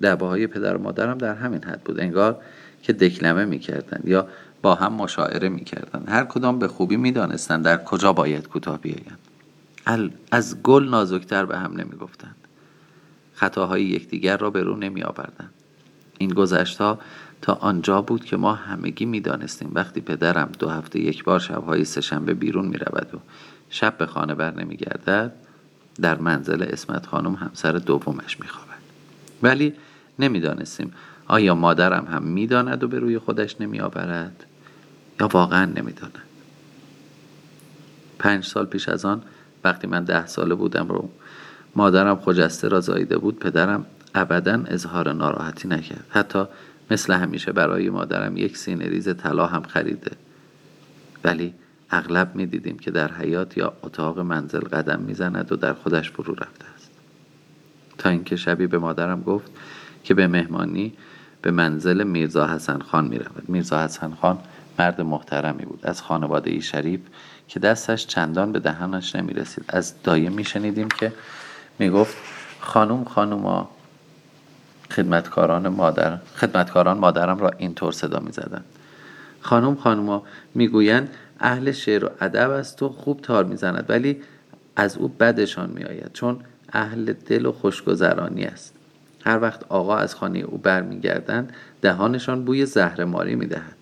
دعبه 0.00 0.26
های 0.26 0.46
پدر 0.46 0.76
و 0.76 0.82
مادرم 0.82 1.18
در 1.18 1.34
همین 1.34 1.64
حد 1.64 1.80
بود. 1.84 2.00
انگار 2.00 2.40
که 2.82 2.92
دکلمه 2.92 3.44
می‌کردند 3.44 4.02
یا 4.08 4.28
با 4.62 4.74
هم 4.74 4.92
مشاعره 4.92 5.48
می‌کردند 5.48 6.08
هر 6.08 6.24
کدام 6.24 6.58
به 6.58 6.68
خوبی 6.68 6.96
می‌دانستند 6.96 7.64
در 7.64 7.84
کجا 7.84 8.12
باید 8.12 8.48
کوتاه 8.48 8.80
بیایند. 8.80 9.18
از 10.30 10.62
گل 10.62 10.88
نازکتر 10.88 11.44
به 11.44 11.58
هم 11.58 11.72
نمی‌گفتند. 11.72 12.36
خطاهای 13.34 13.84
یکدیگر 13.84 14.36
را 14.36 14.50
به 14.50 14.62
رو 14.62 14.76
نمی 14.76 15.02
آوردند 15.02 15.50
این 16.18 16.30
گذشت 16.30 16.78
تا 17.42 17.52
آنجا 17.60 18.02
بود 18.02 18.24
که 18.24 18.36
ما 18.36 18.54
همگی 18.54 19.04
می 19.04 19.20
دانستیم 19.20 19.70
وقتی 19.74 20.00
پدرم 20.00 20.50
دو 20.58 20.68
هفته 20.68 21.00
یک 21.00 21.24
بار 21.24 21.38
شبهای 21.38 21.84
سهشنبه 21.84 22.34
بیرون 22.34 22.66
می 22.66 22.76
رود 22.76 23.14
و 23.14 23.18
شب 23.70 23.98
به 23.98 24.06
خانه 24.06 24.34
بر 24.34 24.54
نمی 24.54 24.76
گردد 24.76 25.32
در 26.00 26.18
منزل 26.18 26.66
اسمت 26.68 27.06
خانم 27.06 27.34
همسر 27.34 27.72
دومش 27.72 28.40
می 28.40 28.48
خوابد. 28.48 28.78
ولی 29.42 29.74
نمی‌دانستیم. 30.18 30.92
آیا 31.26 31.54
مادرم 31.54 32.06
هم 32.06 32.22
می‌داند 32.22 32.84
و 32.84 32.88
به 32.88 32.98
روی 32.98 33.18
خودش 33.18 33.60
نمی 33.60 33.80
آورد 33.80 34.44
یا 35.20 35.28
واقعا 35.28 35.64
نمی‌داند؟ 35.64 36.22
پنج 38.18 38.44
سال 38.44 38.66
پیش 38.66 38.88
از 38.88 39.04
آن 39.04 39.22
وقتی 39.64 39.86
من 39.86 40.04
ده 40.04 40.26
ساله 40.26 40.54
بودم 40.54 40.88
رو 40.88 41.10
مادرم 41.76 42.16
خجسته 42.16 42.68
را 42.68 42.80
زاییده 42.80 43.18
بود 43.18 43.38
پدرم 43.38 43.86
ابدا 44.14 44.64
اظهار 44.66 45.12
ناراحتی 45.12 45.68
نکرد. 45.68 46.04
حتی 46.10 46.44
مثل 46.90 47.12
همیشه 47.12 47.52
برای 47.52 47.90
مادرم 47.90 48.36
یک 48.36 48.56
سینه 48.56 48.88
ریز 48.88 49.08
طلا 49.16 49.46
هم 49.46 49.62
خریده. 49.62 50.10
ولی 51.24 51.54
اغلب 51.90 52.34
می 52.34 52.46
دیدیم 52.46 52.78
که 52.78 52.90
در 52.90 53.12
حیات 53.12 53.56
یا 53.56 53.72
اتاق 53.82 54.18
منزل 54.18 54.60
قدم 54.60 55.00
می‌زند 55.00 55.52
و 55.52 55.56
در 55.56 55.72
خودش 55.72 56.10
فرو 56.10 56.34
رفته 56.34 56.64
است. 56.74 56.90
تا 57.98 58.08
اینکه 58.08 58.36
شبی 58.36 58.66
به 58.66 58.78
مادرم 58.78 59.22
گفت 59.22 59.50
که 60.08 60.14
به 60.14 60.26
مهمانی 60.26 60.92
به 61.42 61.50
منزل 61.50 62.04
میرزا 62.04 62.46
حسن 62.46 62.78
خان 62.78 63.04
می 63.04 63.18
رود. 63.18 63.48
میرزا 63.48 63.84
حسن 63.84 64.14
خان 64.14 64.38
مرد 64.78 65.00
محترمی 65.00 65.64
بود 65.64 65.80
از 65.82 66.02
خانواده 66.02 66.50
ای 66.50 66.60
شریف 66.60 67.00
که 67.48 67.60
دستش 67.60 68.06
چندان 68.06 68.52
به 68.52 68.58
دهنش 68.58 69.16
نمی 69.16 69.32
رسید 69.32 69.64
از 69.68 70.02
دایه 70.02 70.30
می 70.30 70.44
شنیدیم 70.44 70.88
که 70.88 71.12
می 71.78 71.90
گفت 71.90 72.16
خانوم 72.60 73.04
خانوما 73.04 73.70
خدمتکاران 74.90 75.68
مادر 75.68 76.18
خدمتکاران 76.36 76.98
مادرم 76.98 77.38
را 77.38 77.50
اینطور 77.58 77.92
صدا 77.92 78.20
می 78.20 78.32
زدن. 78.32 78.64
خانم 79.40 79.74
خانوما 79.74 80.22
می‌گویند 80.54 81.08
اهل 81.40 81.72
شعر 81.72 82.04
و 82.04 82.10
ادب 82.20 82.50
است 82.50 82.82
و 82.82 82.88
خوب 82.88 83.20
تار 83.20 83.44
می‌زند 83.44 83.84
ولی 83.88 84.22
از 84.76 84.96
او 84.96 85.08
بدشان 85.08 85.70
میآید 85.70 86.10
چون 86.12 86.40
اهل 86.72 87.12
دل 87.12 87.46
و 87.46 87.52
خوشگذرانی 87.52 88.44
است 88.44 88.77
هر 89.24 89.42
وقت 89.42 89.64
آقا 89.68 89.96
از 89.96 90.14
خانه 90.14 90.38
او 90.38 90.58
برمیگردند 90.58 91.52
دهانشان 91.82 92.44
بوی 92.44 92.66
زهر 92.66 93.04
ماری 93.04 93.34
می‌دهد. 93.34 93.76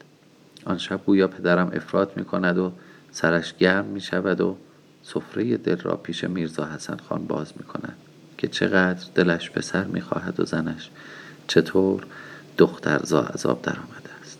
آن 0.64 0.78
شب 0.78 1.04
گویا 1.06 1.28
پدرم 1.28 1.70
افراد 1.74 2.12
می 2.16 2.24
کند 2.24 2.58
و 2.58 2.72
سرش 3.10 3.54
گرم 3.54 3.84
می 3.84 4.00
شود 4.00 4.40
و 4.40 4.56
سفره 5.02 5.56
دل 5.56 5.76
را 5.76 5.96
پیش 5.96 6.24
میرزا 6.24 6.64
حسن 6.64 6.96
خان 7.08 7.26
باز 7.26 7.52
می 7.56 7.64
کند 7.64 7.96
که 8.38 8.48
چقدر 8.48 9.06
دلش 9.14 9.50
به 9.50 9.60
سر 9.60 9.84
می 9.84 10.00
خواهد 10.00 10.40
و 10.40 10.44
زنش 10.44 10.90
چطور 11.46 12.06
دختر 12.58 13.00
زا 13.04 13.20
عذاب 13.20 13.62
در 13.62 13.72
آمده 13.72 14.10
است. 14.22 14.38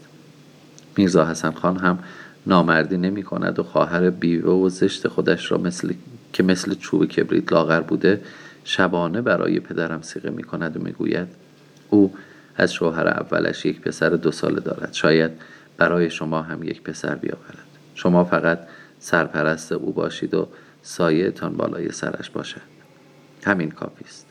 میرزا 0.96 1.26
حسن 1.26 1.50
خان 1.50 1.76
هم 1.76 1.98
نامردی 2.46 2.96
نمی 2.96 3.22
کند 3.22 3.58
و 3.58 3.62
خواهر 3.62 4.10
بیوه 4.10 4.52
و 4.52 4.68
زشت 4.68 5.08
خودش 5.08 5.52
را 5.52 5.58
مثل 5.58 5.94
که 6.32 6.42
مثل 6.42 6.74
چوب 6.74 7.04
کبریت 7.06 7.52
لاغر 7.52 7.80
بوده 7.80 8.22
شبانه 8.68 9.22
برای 9.22 9.60
پدرم 9.60 10.02
سیغه 10.02 10.30
می 10.30 10.42
کند 10.42 10.76
و 10.76 10.80
می 10.80 10.92
گوید 10.92 11.28
او 11.90 12.14
از 12.56 12.72
شوهر 12.72 13.08
اولش 13.08 13.66
یک 13.66 13.80
پسر 13.80 14.10
دو 14.10 14.32
ساله 14.32 14.60
دارد. 14.60 14.92
شاید 14.92 15.30
برای 15.76 16.10
شما 16.10 16.42
هم 16.42 16.62
یک 16.62 16.82
پسر 16.82 17.14
بیاورد. 17.14 17.66
شما 17.94 18.24
فقط 18.24 18.58
سرپرست 18.98 19.72
او 19.72 19.92
باشید 19.92 20.34
و 20.34 20.48
تان 21.34 21.56
بالای 21.56 21.92
سرش 21.92 22.30
باشد. 22.30 22.60
همین 23.44 23.70
کافی 23.70 24.04
است. 24.04 24.26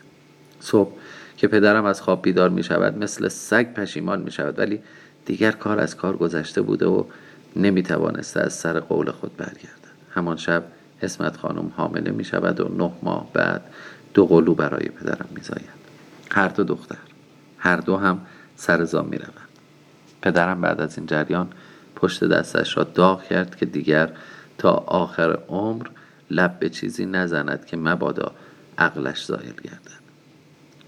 صبح 0.60 0.92
که 1.36 1.48
پدرم 1.48 1.84
از 1.84 2.00
خواب 2.00 2.22
بیدار 2.22 2.48
می 2.48 2.62
شود 2.62 2.98
مثل 2.98 3.28
سگ 3.28 3.74
پشیمان 3.74 4.22
می 4.22 4.30
شود 4.30 4.58
ولی 4.58 4.80
دیگر 5.26 5.52
کار 5.52 5.80
از 5.80 5.96
کار 5.96 6.16
گذشته 6.16 6.62
بوده 6.62 6.86
و 6.86 7.04
نمی 7.56 7.82
توانسته 7.82 8.40
از 8.40 8.52
سر 8.52 8.80
قول 8.80 9.10
خود 9.10 9.36
برگردد. 9.36 9.86
همان 10.10 10.36
شب 10.36 10.64
اسمت 11.02 11.36
خانم 11.36 11.72
حامله 11.76 12.10
می 12.10 12.24
شود 12.24 12.60
و 12.60 12.68
نه 12.68 12.92
ماه 13.02 13.32
بعد 13.32 13.62
دو 14.16 14.26
قلو 14.26 14.54
برای 14.54 14.88
پدرم 14.88 15.28
می 15.34 15.42
زاید. 15.42 15.76
هر 16.30 16.48
دو 16.48 16.64
دختر 16.64 16.98
هر 17.58 17.76
دو 17.76 17.96
هم 17.96 18.20
سر 18.56 18.78
می 18.78 19.18
روند 19.18 19.48
پدرم 20.22 20.60
بعد 20.60 20.80
از 20.80 20.98
این 20.98 21.06
جریان 21.06 21.48
پشت 21.96 22.24
دستش 22.24 22.76
را 22.76 22.84
داغ 22.84 23.22
کرد 23.22 23.56
که 23.56 23.66
دیگر 23.66 24.12
تا 24.58 24.70
آخر 24.86 25.38
عمر 25.48 25.86
لب 26.30 26.58
به 26.58 26.68
چیزی 26.68 27.06
نزند 27.06 27.66
که 27.66 27.76
مبادا 27.76 28.32
عقلش 28.78 29.24
زایل 29.24 29.54
گردد. 29.64 30.00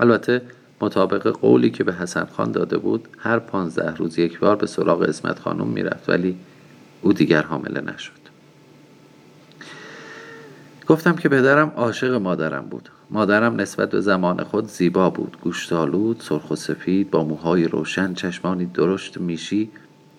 البته 0.01 0.43
مطابق 0.81 1.29
قولی 1.29 1.71
که 1.71 1.85
به 1.85 1.95
حسن 1.95 2.25
خان 2.25 2.53
داده 2.53 2.79
بود 2.79 3.09
هر 3.19 3.39
پانزده 3.39 3.95
روز 3.95 4.19
یک 4.19 4.39
بار 4.39 4.57
به 4.57 4.67
سراغ 4.67 5.03
اسمت 5.03 5.39
خانم 5.39 5.67
می‌رفت 5.67 6.09
ولی 6.09 6.39
او 7.03 7.13
دیگر 7.13 7.43
حامله 7.43 7.81
نشد. 7.81 8.13
گفتم 10.87 11.17
که 11.17 11.29
پدرم 11.29 11.73
عاشق 11.77 12.15
مادرم 12.15 12.67
بود. 12.67 12.89
مادرم 13.11 13.61
نسبت 13.61 13.91
به 13.91 14.00
زمان 14.00 14.45
خود 14.45 14.67
زیبا 14.67 15.11
بود. 15.11 15.37
گوشتالود 15.41 16.21
سرخ 16.21 16.50
و 16.50 16.57
سفید 16.57 17.11
با 17.11 17.25
موهای 17.25 17.65
روشن 17.65 18.15
چشمانی 18.15 18.67
درشت 18.67 19.19
میشی 19.19 19.71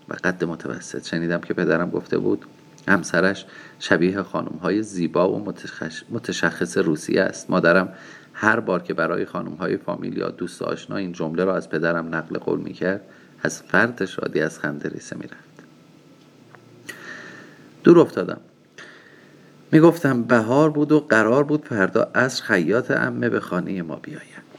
و 0.10 0.14
قد 0.24 0.44
متوسط. 0.44 1.08
شنیدم 1.08 1.40
که 1.40 1.54
پدرم 1.54 1.90
گفته 1.90 2.18
بود 2.18 2.46
همسرش 2.88 3.46
شبیه 3.80 4.24
خانم 4.24 4.60
های 4.62 4.84
زیبا 4.84 5.32
و 5.32 5.54
متشخص 6.10 6.78
روسیه 6.78 7.22
است. 7.22 7.50
مادرم 7.50 7.94
هر 8.34 8.60
بار 8.60 8.84
که 8.84 8.94
برای 8.94 9.26
خانم 9.26 9.54
های 9.54 9.78
فامیل 9.78 10.18
یا 10.18 10.30
دوست 10.30 10.62
آشنا 10.62 10.96
این 10.96 11.12
جمله 11.12 11.44
را 11.44 11.56
از 11.56 11.70
پدرم 11.70 12.16
نقل 12.16 12.38
قول 12.38 12.60
می‌کرد 12.60 13.02
از 13.44 13.62
فرد 13.62 14.06
شادی 14.06 14.42
از 14.42 14.60
خنده 14.60 14.90
ریسه 14.90 15.16
می‌رفت. 15.16 15.64
دور 17.84 18.00
افتادم. 18.00 18.42
می‌گفتم 19.72 20.24
بهار 20.24 20.70
بود 20.70 20.92
و 20.92 21.00
قرار 21.00 21.44
بود 21.44 21.66
فردا 21.66 22.08
از 22.14 22.42
خیاط 22.42 22.92
امه 22.92 23.30
به 23.30 23.40
خانه 23.40 23.82
ما 23.82 23.96
بیاید. 23.96 24.50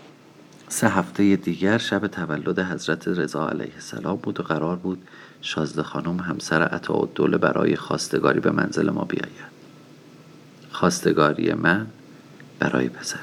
سه 0.68 0.88
هفته 0.88 1.36
دیگر 1.36 1.78
شب 1.78 2.06
تولد 2.06 2.58
حضرت 2.58 3.08
رضا 3.08 3.48
علیه 3.48 3.74
السلام 3.74 4.16
بود 4.16 4.40
و 4.40 4.42
قرار 4.42 4.76
بود 4.76 5.02
شازده 5.42 5.82
خانم 5.82 6.20
همسر 6.20 6.62
عطا 6.62 7.08
دوله 7.14 7.38
برای 7.38 7.76
خواستگاری 7.76 8.40
به 8.40 8.50
منزل 8.50 8.90
ما 8.90 9.04
بیاید. 9.04 9.50
خواستگاری 10.70 11.52
من 11.52 11.86
برای 12.58 12.88
پسرش. 12.88 13.20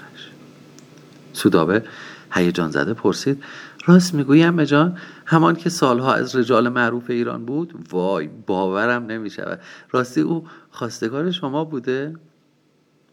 سودابه 1.33 1.83
هیجان 2.31 2.71
زده 2.71 2.93
پرسید 2.93 3.43
راست 3.85 4.13
میگوی 4.13 4.43
امه 4.43 4.65
جان؟ 4.65 4.97
همان 5.29 5.55
که 5.55 5.69
سالها 5.69 6.13
از 6.13 6.35
رجال 6.35 6.69
معروف 6.69 7.09
ایران 7.09 7.45
بود 7.45 7.87
وای 7.91 8.27
باورم 8.27 9.05
نمی 9.05 9.29
شود 9.29 9.59
راستی 9.91 10.21
او 10.21 10.47
خواستگار 10.71 11.31
شما 11.31 11.63
بوده؟ 11.63 12.15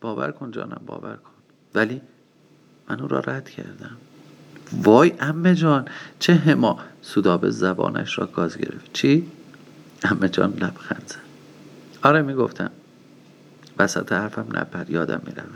باور 0.01 0.31
کن 0.31 0.51
جانم 0.51 0.81
باور 0.87 1.17
کن. 1.17 1.31
ولی 1.75 2.01
من 2.89 3.01
او 3.01 3.09
را 3.09 3.21
رد 3.21 3.51
کردم. 3.51 3.97
وای 4.83 5.13
امه 5.21 5.55
جان 5.55 5.85
چه 6.19 6.35
هما. 6.35 6.79
سودابه 7.03 7.51
زبانش 7.51 8.19
را 8.19 8.27
گاز 8.27 8.59
گرفت. 8.59 8.93
چی؟ 8.93 9.27
امه 10.03 10.29
جان 10.29 10.51
لبخند 10.51 11.03
زد. 11.07 11.17
آره 12.03 12.23
می‌گفتم. 12.23 12.71
وسط 13.79 14.13
حرفم 14.13 14.47
نپر 14.53 14.91
یادم 14.91 15.21
می‌رود. 15.27 15.49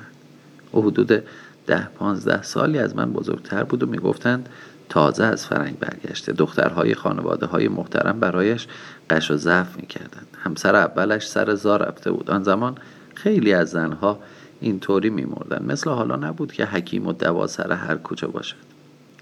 او 0.73 0.83
حدود 0.83 1.23
ده 1.67 1.89
پانزده 1.89 2.43
سالی 2.43 2.79
از 2.79 2.97
من 2.97 3.13
بزرگتر 3.13 3.65
بود 3.65 3.83
و 3.83 3.87
می‌گفتند 3.87 4.49
تازه 4.89 5.25
از 5.25 5.47
فرنگ 5.47 5.79
برگشته. 5.79 6.33
دخترهای 6.33 6.95
خانواده 6.95 7.47
های 7.47 7.69
محترم 7.69 8.21
برایش 8.21 8.67
قش 9.11 9.31
و 9.31 9.37
ضعف 9.37 9.77
می‌کردند. 9.77 10.27
همسر 10.45 10.77
اولش 10.77 11.29
سر 11.29 11.55
زار 11.55 11.89
رفته 11.89 12.11
بود. 12.11 12.31
آن 12.31 12.43
زمان 12.43 12.75
خیلی 13.15 13.53
از 13.53 13.71
زنها 13.71 14.19
اینطوری 14.61 15.11
میمردن 15.11 15.65
مثل 15.67 15.91
حالا 15.91 16.17
نبود 16.17 16.53
که 16.53 16.65
حکیم 16.65 17.07
و 17.07 17.13
دوا 17.13 17.47
سر 17.47 17.73
هر 17.73 17.95
کوچه 17.95 18.27
باشد. 18.27 18.57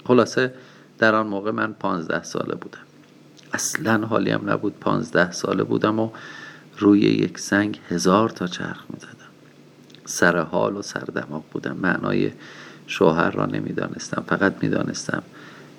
خلاصه 0.04 0.54
در 0.98 1.14
آن 1.14 1.26
موقع 1.26 1.50
من 1.50 1.72
پانزده 1.72 2.22
ساله 2.22 2.54
بودم. 2.54 2.78
اصلا 3.52 4.06
حالیم 4.06 4.50
نبود 4.50 4.80
پانزده 4.80 5.32
ساله 5.32 5.64
بودم 5.64 6.00
و 6.00 6.10
روی 6.78 7.00
یک 7.00 7.38
سنگ 7.38 7.80
هزار 7.88 8.28
تا 8.28 8.46
چرخ 8.46 8.84
می‌زدم. 8.88 9.10
سر 10.04 10.40
حال 10.40 10.76
و 10.76 10.82
سر 10.82 11.00
دماغ 11.00 11.44
بودم. 11.50 11.76
معنای 11.76 12.32
شوهر 12.86 13.30
را 13.30 13.46
نمی‌دانستم. 13.46 14.24
فقط 14.26 14.54
می‌دانستم 14.62 15.22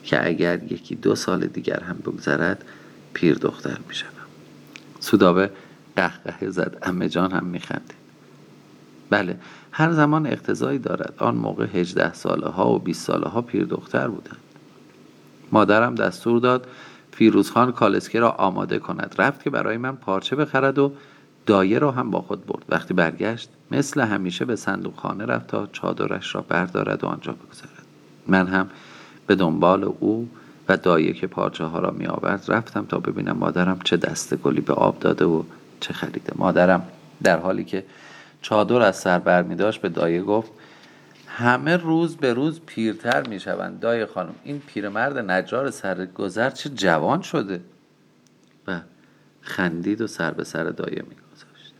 که 0.08 0.28
اگر 0.28 0.64
یکی 0.64 0.96
دو 0.96 1.16
سال 1.16 1.46
دیگر 1.46 1.80
هم 1.80 1.96
بگذرد 1.96 2.66
پیر 3.14 3.36
دختر 3.36 3.78
می 3.88 3.96
شدم 3.96 4.28
سودابه 5.00 5.50
قهقه 5.96 6.50
زد 6.50 6.78
امه 6.84 7.10
جان 7.10 7.32
هم 7.32 7.46
می 7.46 7.60
خندید. 7.60 7.98
بله 9.10 9.40
هر 9.72 9.92
زمان 9.92 10.28
اقتضایی 10.28 10.80
دارد. 10.80 11.14
آن 11.18 11.36
موقع 11.36 11.66
هجده 11.74 12.14
ساله 12.14 12.48
ها 12.48 12.72
و 12.72 12.80
20 12.80 13.06
ساله 13.06 13.28
ها 13.28 13.42
پیر 13.42 13.66
دختر 13.66 14.08
بودند. 14.08 14.38
مادرم 15.52 15.96
دستور 15.96 16.40
داد 16.40 16.68
فیروزخان 17.12 17.72
کالسکه 17.72 18.20
را 18.20 18.32
آماده 18.32 18.80
کند. 18.80 19.16
رفت 19.18 19.44
که 19.44 19.50
برای 19.50 19.78
من 19.78 19.96
پارچه 19.96 20.36
بخرد 20.36 20.80
و 20.80 20.94
دایه 21.46 21.80
را 21.80 21.92
هم 21.92 22.12
با 22.12 22.22
خود 22.22 22.46
برد. 22.46 22.66
وقتی 22.70 22.94
برگشت 22.94 23.50
مثل 23.72 24.02
همیشه 24.02 24.46
به 24.46 24.56
صندوق 24.56 24.96
خانه 24.96 25.26
رفت 25.26 25.48
تا 25.48 25.68
چادرش 25.68 26.36
را 26.36 26.42
بردارد 26.42 27.04
و 27.04 27.08
آنجا 27.08 27.32
بگذارد. 27.32 27.86
من 28.28 28.48
هم 28.48 28.70
به 29.28 29.36
دنبال 29.36 29.84
او 29.84 30.30
و 30.70 30.78
دایه 30.78 31.14
که 31.14 31.28
پارچه 31.28 31.64
ها 31.64 31.80
را 31.80 31.92
می 31.92 32.06
آورد 32.06 32.46
رفتم 32.48 32.86
تا 32.86 33.00
ببینم 33.00 33.38
مادرم 33.38 33.80
چه 33.84 33.98
دست 33.98 34.36
گلی 34.36 34.62
به 34.62 34.74
آب 34.74 35.00
داده 35.00 35.26
و 35.26 35.44
چه 35.80 35.94
خریده. 35.94 36.34
مادرم 36.36 36.88
در 37.24 37.40
حالی 37.40 37.64
که 37.64 37.84
چادر 38.42 38.82
از 38.82 38.96
سر 38.96 39.20
بر 39.20 39.44
می 39.44 39.56
داشت 39.56 39.82
به 39.82 39.90
دایه 39.90 40.22
گفت 40.22 40.52
همه 41.28 41.78
روز 41.78 42.18
به 42.18 42.34
روز 42.34 42.60
پیرتر 42.66 43.28
می 43.28 43.40
شوند 43.40 43.80
دایه 43.80 44.06
خانم. 44.06 44.36
این 44.44 44.62
پیرمرد 44.68 45.18
نجار 45.18 45.72
سرگذر 45.72 46.50
چه 46.50 46.70
جوان 46.70 47.22
شده؟ 47.22 47.62
و 48.68 48.80
خندید 49.42 50.02
و 50.02 50.08
سر 50.08 50.32
به 50.32 50.44
سر 50.44 50.64
دایه 50.64 51.04
می 51.10 51.16
گذاشت. 51.16 51.74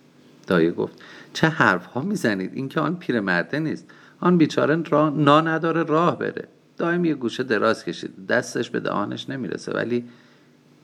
دایه 0.48 0.72
گفت 0.72 1.02
چه 1.34 1.48
حرف 1.48 1.86
ها 1.86 2.02
می 2.02 2.16
زنید 2.16 2.52
این 2.54 2.70
که 2.70 2.80
آن 2.80 2.96
پیرمرده 2.96 3.60
نیست. 3.60 3.86
آن 4.20 4.38
بیچاره 4.38 4.84
را 4.90 5.10
نا 5.10 5.42
نداره 5.42 5.84
راه 5.84 6.20
بره. 6.20 6.48
دایم 6.78 7.06
یه 7.06 7.14
گوشه 7.14 7.44
دراز 7.44 7.86
کشید. 7.86 8.28
دستش 8.28 8.70
به 8.70 8.80
دهانش 8.80 9.30
نمی‌رسه 9.30 9.72
ولی 9.72 10.04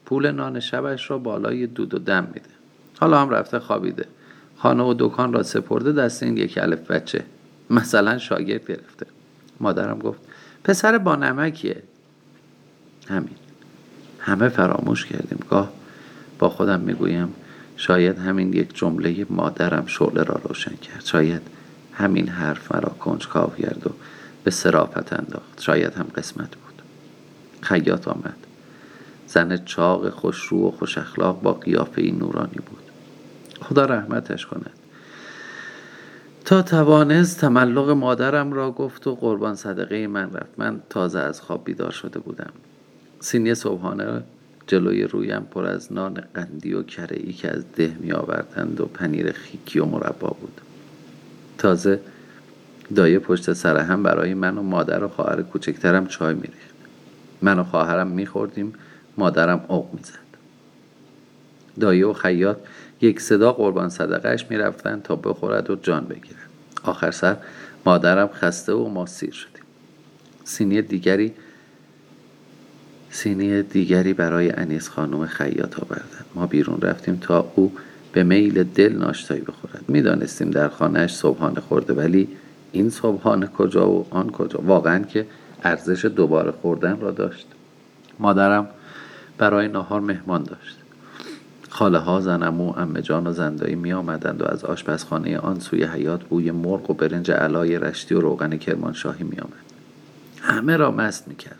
پول 0.06 0.32
نان 0.32 0.60
شبش 0.60 1.12
را 1.12 1.18
بالای 1.18 1.68
دود 1.68 1.94
و 1.94 2.00
دم 2.00 2.28
میده. 2.34 2.50
حالا 3.00 3.22
هم 3.22 3.30
رفته 3.30 3.60
خوابیده. 3.60 4.06
خانه 4.58 4.84
و 4.84 4.96
دکان 5.00 5.34
را 5.34 5.44
سپرده 5.44 5.92
دست 5.92 6.24
این 6.24 6.38
یک 6.38 6.58
الف 6.58 6.92
بچه. 6.92 7.24
مثلا 7.70 8.18
شاگرد 8.18 8.68
گرفته. 8.68 9.06
مادرم 9.60 10.00
گفت 10.00 10.20
پسر 10.64 10.98
با 10.98 11.16
نمکیه. 11.16 11.84
همین. 13.08 13.36
همه 14.20 14.50
فراموش 14.50 15.06
کردیم. 15.06 15.40
گاه 15.50 15.74
با 16.40 16.50
خودم 16.50 16.80
می‌گویم 16.80 17.34
شاید 17.78 18.18
همین 18.18 18.54
یک 18.54 18.76
جمله 18.76 19.26
مادرم 19.30 19.86
شعله 19.86 20.24
را 20.24 20.42
روشن 20.44 20.76
کرد. 20.76 21.06
شاید 21.06 21.42
همین 21.94 22.28
حرف 22.28 22.72
مرا 22.76 22.90
کنجکاو 22.90 23.54
کرد 23.56 23.88
و 23.88 23.90
به 24.44 24.52
سرافت 24.52 25.14
انداخت. 25.14 25.62
شاید 25.62 25.94
هم 25.94 26.08
قسمت 26.16 26.56
بود. 26.56 26.82
خیاط 27.62 28.08
آمد. 28.08 28.36
زن 29.28 29.58
چاق 29.66 30.10
خوشرو 30.10 30.68
و 30.68 30.72
خوش 30.72 30.98
اخلاق 30.98 31.42
با 31.42 31.54
قیافه 31.54 32.02
نورانی 32.02 32.60
بود. 32.66 32.84
خدا 33.62 33.86
رحمتش 33.86 34.46
کند. 34.46 34.70
تا 36.46 36.62
توانست 36.62 37.40
تملق 37.40 37.90
مادرم 37.90 38.54
را 38.54 38.72
گفت 38.72 39.08
و 39.08 39.16
قربان 39.16 39.56
صدقه 39.56 40.08
من 40.08 40.34
رفت. 40.34 40.52
من 40.58 40.82
تازه 40.90 41.20
از 41.20 41.42
خواب 41.42 41.64
بیدار 41.66 41.92
شده 41.92 42.20
بودم. 42.20 42.52
سینی 43.20 43.56
صبحانه 43.56 44.24
جلوی 44.68 45.04
رویم 45.04 45.48
پر 45.52 45.66
از 45.66 45.94
نان 45.94 46.24
قندی 46.34 46.74
و 46.74 46.84
کره 46.84 47.18
ای 47.18 47.34
که 47.34 47.56
از 47.58 47.64
ده 47.76 47.98
می 48.00 48.12
آوردند 48.12 48.82
و 48.82 48.86
پنیر 48.86 49.32
خیکی 49.32 49.80
و 49.80 49.86
مربا 49.86 50.28
بود. 50.42 50.62
تازه 51.58 52.00
دایه 52.96 53.20
پشت 53.20 53.54
سر 53.54 53.78
هم 53.78 54.04
برای 54.04 54.34
من 54.34 54.58
و 54.58 54.62
مادر 54.62 55.04
و 55.04 55.08
خواهر 55.08 55.42
کوچکترم 55.42 56.08
چای 56.08 56.34
میریخت. 56.34 56.74
من 57.42 57.60
و 57.60 57.64
خواهرم 57.64 58.08
میخوردیم 58.08 58.74
مادرم 59.18 59.66
اوق 59.68 59.94
می‌زد. 59.94 60.24
دایه 61.80 62.08
و 62.08 62.14
خیاط 62.14 62.58
یک 63.02 63.22
صدا 63.22 63.54
قربان 63.54 63.90
صدقهش 63.90 64.46
می‌رفتن 64.50 65.02
تا 65.04 65.16
بخورد 65.16 65.70
و 65.70 65.76
جان 65.76 66.06
بگیرد 66.06 66.50
آخر 66.84 67.12
سر 67.12 67.38
مادرم 67.86 68.30
خسته 68.34 68.74
و 68.74 68.88
ما 68.88 69.06
سیر 69.06 69.32
شدیم. 69.32 69.64
سینی 70.44 70.82
دیگری 70.82 71.34
سینی 73.10 73.64
دیگری 73.64 74.14
برای 74.14 74.52
انیس 74.52 74.90
خانم 74.90 75.26
خیاط 75.26 75.80
آوردن. 75.80 76.26
ما 76.36 76.48
بیرون 76.48 76.82
رفتیم 76.82 77.18
تا 77.22 77.52
او 77.56 77.72
به 78.12 78.24
میل 78.24 78.64
دل 78.64 78.94
ناشتایی 78.94 79.42
بخورد. 79.42 79.86
می‌دانستیم 79.88 80.50
در 80.50 80.70
خانهش 80.70 81.14
صبحانه 81.14 81.60
خورده 81.60 81.94
ولی 81.94 82.28
این 82.74 82.90
صبحانه 82.90 83.48
کجا 83.48 83.90
و 83.90 84.06
آن 84.10 84.30
کجا 84.30 84.60
واقعا 84.62 85.04
که 85.04 85.28
ارزش 85.64 86.06
دوباره 86.06 86.52
خوردن 86.52 87.00
را 87.00 87.12
داشت 87.12 87.48
مادرم 88.20 88.68
برای 89.38 89.68
نهار 89.68 90.00
مهمان 90.00 90.44
داشت 90.44 90.78
خاله 91.70 91.98
ها 91.98 92.22
زنمو 92.22 92.74
امه 92.78 93.02
جان 93.02 93.28
و 93.28 93.32
زندایی 93.32 93.76
می 93.76 93.94
آمدند 93.94 94.42
و 94.42 94.46
از 94.46 94.66
آشپزخانه 94.66 95.38
آن 95.38 95.60
سوی 95.60 95.84
حیات 95.84 96.24
بوی 96.24 96.52
مرغ 96.52 96.90
و 96.90 96.94
برنج 96.94 97.32
علای 97.32 97.80
رشتی 97.80 98.16
و 98.16 98.22
روغن 98.22 98.58
کرمانشاهی 98.58 99.24
می 99.24 99.38
آمد. 99.40 99.64
همه 100.42 100.78
را 100.78 100.92
مست 100.92 101.28
می 101.28 101.36
کرد. 101.36 101.60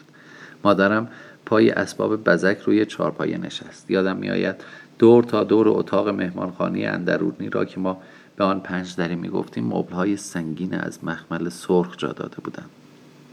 مادرم 0.64 1.08
پای 1.46 1.72
اسباب 1.72 2.24
بزک 2.24 2.58
روی 2.66 2.86
چارپایه 2.86 3.38
نشست 3.38 3.92
یادم 3.92 4.18
میآید 4.18 4.56
دور 5.00 5.24
تا 5.24 5.44
دور 5.44 5.70
اتاق 5.70 6.10
مهمانخانه 6.10 6.80
اندرونی 6.80 7.50
را 7.50 7.66
که 7.66 7.80
ما 7.80 8.02
به 8.36 8.44
آن 8.44 8.60
پنج 8.60 8.96
دری 8.96 9.16
می‌گفتیم 9.16 9.66
مبلهای 9.66 10.18
سنگین 10.18 10.74
از 10.74 11.04
مخمل 11.04 11.50
سرخ 11.50 11.98
جا 11.98 12.12
داده 12.12 12.38
بودند. 12.44 12.70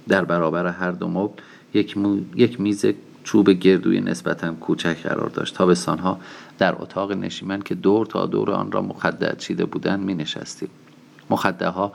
در 0.08 0.24
برابر 0.24 0.66
هر 0.66 0.90
دو 0.90 1.08
مبل 1.08 1.42
یک, 1.74 1.96
یک 2.36 2.60
میز 2.60 2.86
چوب 3.24 3.50
گردوی 3.50 4.00
نسبتا 4.00 4.54
کوچک 4.54 5.02
قرار 5.02 5.28
داشت. 5.28 5.54
تابستانها 5.54 6.20
در 6.58 6.82
اتاق 6.82 7.12
نشیمن 7.12 7.62
که 7.62 7.74
دور 7.74 8.06
تا 8.06 8.26
دور 8.26 8.50
آن 8.50 8.72
را 8.72 8.82
مخدع 8.82 9.34
چیده 9.34 9.64
بودند 9.64 10.00
می 10.00 10.14
نشستیم 10.14 10.68
مخدع 11.30 11.68
ها 11.68 11.92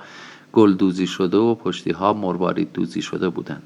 گل 0.53 0.73
دوزی 0.73 1.07
شده 1.07 1.37
و 1.37 1.55
پشتی 1.55 1.91
ها 1.91 2.13
مروارید 2.13 2.73
دوزی 2.73 3.01
شده 3.01 3.29
بودند. 3.29 3.63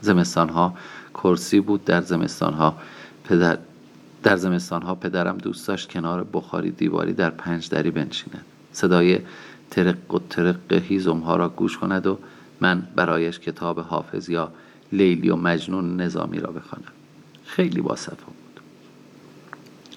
زمستان 0.00 0.48
ها 0.48 0.74
کرسی 1.14 1.60
بود. 1.60 1.84
در 1.84 2.00
زمستان 2.00 2.54
ها 2.54 2.76
پدر 3.24 3.58
در 4.22 4.36
زمستان 4.36 4.82
ها 4.82 4.94
پدرم 4.94 5.38
دوست 5.38 5.68
داشت 5.68 5.90
کنار 5.90 6.26
بخاری 6.32 6.70
دیواری 6.70 7.12
در 7.12 7.30
پنج 7.30 7.68
دری 7.68 7.90
بنشیند. 7.90 8.44
صدای 8.72 9.18
ترق 9.70 10.14
و 10.14 10.18
ترق 10.30 10.72
هیزم 10.72 11.18
ها 11.18 11.36
را 11.36 11.48
گوش 11.48 11.78
کند 11.78 12.06
و 12.06 12.18
من 12.60 12.82
برایش 12.96 13.38
کتاب 13.38 13.80
حافظ 13.80 14.28
یا 14.28 14.52
لیلی 14.92 15.30
و 15.30 15.36
مجنون 15.36 16.00
نظامی 16.00 16.40
را 16.40 16.52
بخوانم. 16.52 16.92
خیلی 17.44 17.80
با 17.80 17.96
بود. 18.08 18.60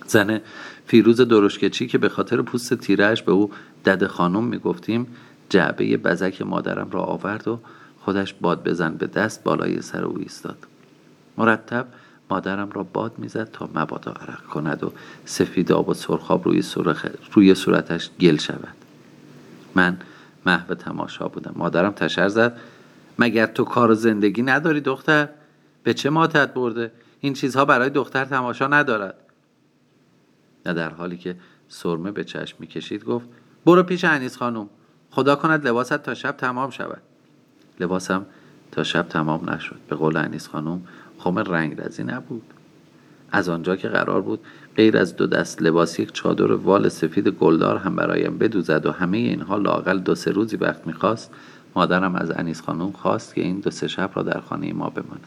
زن 0.08 0.42
فیروز 0.88 1.22
درشکچی 1.22 1.88
که 1.88 1.98
به 1.98 2.10
خاطر 2.10 2.42
پوست 2.42 2.74
تیرهش 2.74 3.22
به 3.22 3.32
او 3.32 3.52
دد 3.86 4.08
خانم 4.08 4.44
می‌گفتیم 4.44 5.08
جعبه 5.50 5.98
بزک 5.98 6.42
مادرم 6.42 6.90
را 6.92 7.02
آورد 7.02 7.48
و 7.48 7.60
خودش 8.00 8.34
باد 8.34 8.64
بزن 8.64 8.94
به 8.94 9.08
دست 9.08 9.44
بالای 9.44 9.82
سر 9.82 10.06
او 10.06 10.20
ایستاد. 10.20 10.58
مرتب 11.38 11.88
مادرم 12.30 12.72
را 12.72 12.84
باد 12.84 13.14
می‌زد 13.18 13.52
تا 13.52 13.70
مبادا 13.76 14.12
عرق 14.12 14.44
کند 14.44 14.84
و 14.84 14.92
سفید 15.26 15.72
آب 15.72 15.90
و 15.90 15.94
سرخاب 15.94 16.46
روی, 16.46 16.64
روی 17.34 17.56
صورتش 17.56 18.10
گل 18.20 18.38
شود. 18.38 18.76
من 19.76 19.98
محو 20.46 20.74
تماشا 20.74 21.28
بودم. 21.28 21.54
مادرم 21.56 21.92
تشر 21.92 22.28
زد. 22.28 22.58
مگر 23.20 23.46
تو 23.46 23.64
کار 23.64 23.94
زندگی 23.94 24.42
نداری 24.42 24.82
دختر؟ 24.82 25.30
به 25.84 25.94
چه 25.94 26.10
ماتت 26.10 26.54
برده؟ 26.54 26.92
این 27.20 27.34
چیزها 27.34 27.66
برای 27.66 27.90
دختر 27.90 28.26
تماشا 28.26 28.68
ندارد. 28.68 29.16
نه 30.66 30.74
در 30.74 30.90
حالی 30.90 31.18
که 31.18 31.36
سرمه 31.70 32.12
به 32.12 32.24
چشم 32.24 32.58
می‌کشید 32.60 33.04
گفت 33.04 33.28
برو 33.66 33.84
پیش 33.84 34.04
انیس 34.04 34.38
خانم. 34.38 34.70
خدا 35.12 35.36
کند 35.36 35.68
لباست 35.68 35.98
تا 35.98 36.14
شب 36.14 36.32
تمام 36.32 36.70
شود. 36.70 37.02
لباسم 37.80 38.26
تا 38.72 38.84
شب 38.84 39.08
تمام 39.10 39.50
نشد. 39.50 39.80
به 39.90 39.96
قول 39.96 40.18
انیس 40.18 40.48
خانم 40.48 40.82
خم 41.26 41.40
رنگ 41.40 41.82
رزی 41.82 42.04
نبود. 42.04 42.44
از 43.32 43.50
آنجا 43.50 43.76
که 43.76 43.88
قرار 43.88 44.22
بود 44.22 44.40
غیر 44.76 44.98
از 44.98 45.16
دو 45.16 45.28
دست 45.28 45.62
لباس 45.62 46.00
یک 46.00 46.14
چادر 46.14 46.52
وال 46.52 46.90
سفید 46.90 47.28
گلدار 47.28 47.78
هم 47.78 47.96
برایم 47.96 48.38
بدوزد 48.38 48.86
و 48.86 48.92
همه 48.92 49.18
اینها 49.18 49.58
لاقل 49.58 50.00
دو 50.00 50.16
سه 50.16 50.32
روزی 50.32 50.58
وقت 50.58 50.88
می‌خواست 50.88 51.32
مادرم 51.76 52.16
از 52.16 52.32
انیس 52.32 52.62
خانم 52.62 52.92
خواست 52.92 53.36
که 53.36 53.42
این 53.42 53.60
دو 53.60 53.72
سه 53.72 53.88
شب 53.88 54.10
را 54.14 54.24
در 54.24 54.40
خانه 54.40 54.74
ما 54.74 54.90
بماند. 54.90 55.24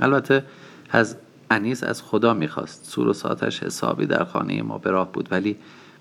البته 0.00 0.44
از 0.90 1.16
انیس 1.50 1.84
از 1.84 2.02
خدا 2.02 2.34
می‌خواست. 2.34 2.84
سور 2.84 3.08
و 3.08 3.12
ساتش 3.12 3.62
حسابی 3.62 4.06
در 4.06 4.24
خانه 4.24 4.62
ما 4.62 4.78
به 4.78 4.90
راه 4.90 5.12
بود 5.12 5.28
ولی 5.30 5.56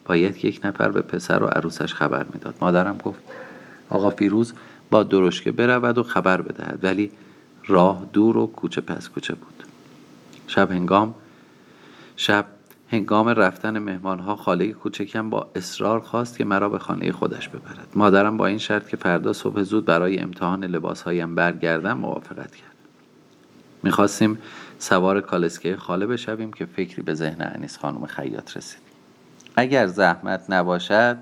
باید 0.06 0.46
یک 0.46 0.62
نفر 0.63 0.91
به 0.91 1.02
پسر 1.02 1.44
و 1.44 1.46
عروسش 1.46 1.94
خبر 1.94 2.26
می‌داد. 2.34 2.56
مادرم 2.62 2.98
گفت 2.98 3.22
آقا 3.89 4.10
فیروز 4.10 4.54
با 4.89 5.04
درشکه 5.04 5.52
برود 5.52 5.98
و 5.98 6.04
خبر 6.04 6.41
بدهد 6.41 6.80
ولی 6.84 7.12
راه 7.67 8.06
دور 8.13 8.38
و 8.38 8.47
کوچه 8.47 8.82
پس 8.82 9.10
کوچه 9.10 9.34
بود. 9.34 9.63
شب 10.47 10.71
هنگام 10.71 11.15
شب 12.15 12.45
هنگام 12.89 13.30
رفتن 13.30 13.80
مهمانها 13.80 14.36
خاله 14.36 14.74
کوچکم 14.74 15.30
با 15.30 15.52
اصرار 15.56 16.00
خواست 16.00 16.38
که 16.38 16.45
مرا 16.45 16.69
به 16.69 16.80
خانه 16.80 17.12
خودش 17.12 17.50
ببرد. 17.50 17.88
مادرم 17.95 18.38
با 18.38 18.47
این 18.47 18.58
شرط 18.58 18.88
که 18.88 18.97
فردا 18.97 19.34
صبح 19.34 19.62
زود 19.62 19.86
برای 19.86 20.19
امتحان 20.19 20.63
لباسهایم 20.63 21.36
برگردم 21.36 21.97
موافقت 21.97 22.56
کرد. 22.56 22.76
می‌خواستیم 23.84 24.38
سوار 24.80 25.21
کالسکه 25.21 25.76
خاله 25.76 26.06
بشویم 26.08 26.54
که 26.54 26.65
فکری 26.65 27.02
به 27.02 27.13
ذهن 27.13 27.52
انیس 27.56 27.78
خانم 27.78 28.06
خیاط 28.06 28.58
رسید. 28.58 28.82
اگر 29.56 29.88
زحمت 29.88 30.45
نباشد 30.50 31.17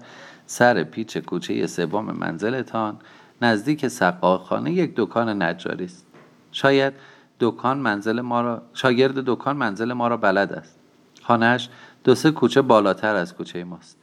سر 0.45 0.84
پیچ 0.84 1.17
کوچه 1.17 1.67
سوم 1.67 2.06
منزلتان 2.06 2.97
نزدیک 3.41 3.88
سقاخانه 3.88 4.71
یک 4.71 4.93
دکان 4.95 5.41
نجاری 5.43 5.86
است. 5.86 6.06
شاید 6.62 6.93
دکان 7.39 7.78
منزل 7.78 8.22
ما 8.22 8.41
را 8.41 8.62
شاگرد 8.74 9.15
دکان 9.15 9.58
منزل 9.58 9.93
ما 9.93 10.08
را 10.08 10.17
بلد 10.17 10.54
است. 10.54 10.80
خانهش 11.24 11.69
دو 12.04 12.15
سه 12.15 12.32
کوچه 12.32 12.62
بالاتر 12.62 13.15
از 13.15 13.36
کوچه 13.36 13.63
ماست. 13.63 13.98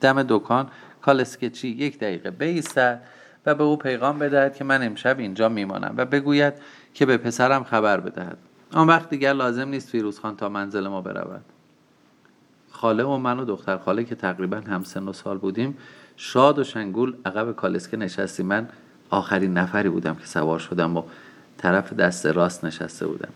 دم 0.00 0.22
دکان 0.22 0.68
کالسکچی 1.02 1.68
یک 1.68 1.98
دقیقه 1.98 2.30
بیستد 2.30 3.02
و 3.46 3.54
به 3.54 3.64
او 3.64 3.76
پیغام 3.76 4.18
بدهد 4.18 4.56
که 4.56 4.64
من 4.64 4.82
امشب 4.82 5.18
اینجا 5.18 5.48
میمانم 5.48 5.94
و 5.96 6.04
بگوید 6.04 6.54
که 6.94 7.06
به 7.06 7.16
پسرم 7.16 7.64
خبر 7.64 8.00
بدهد. 8.00 8.38
آن 8.72 8.86
وقت 8.86 9.10
دیگر 9.10 9.32
لازم 9.32 9.68
نیست 9.68 9.88
فیروز 9.88 10.20
خان 10.20 10.36
تا 10.36 10.48
منزل 10.48 10.88
ما 10.88 11.00
برود. 11.00 11.44
خاله 12.70 13.04
و 13.04 13.16
من 13.16 13.38
و 13.40 13.44
دختر 13.44 13.78
خاله 13.78 14.04
که 14.04 14.14
تقریبا 14.14 14.56
هم 14.56 14.82
سن 14.82 15.08
و 15.08 15.12
سال 15.12 15.38
بودیم 15.38 15.78
شاد 16.16 16.58
و 16.58 16.64
شنگول 16.64 17.14
عقب 17.24 17.52
کالسکه 17.52 17.96
نشستی 17.96 18.42
من 18.42 18.68
آخرین 19.10 19.58
نفری 19.58 19.88
بودم 19.88 20.14
که 20.14 20.26
سوار 20.26 20.58
شدم 20.58 20.96
و 20.96 21.02
طرف 21.58 21.92
دست 21.92 22.26
راست 22.26 22.64
نشسته 22.64 23.06
بودم. 23.06 23.28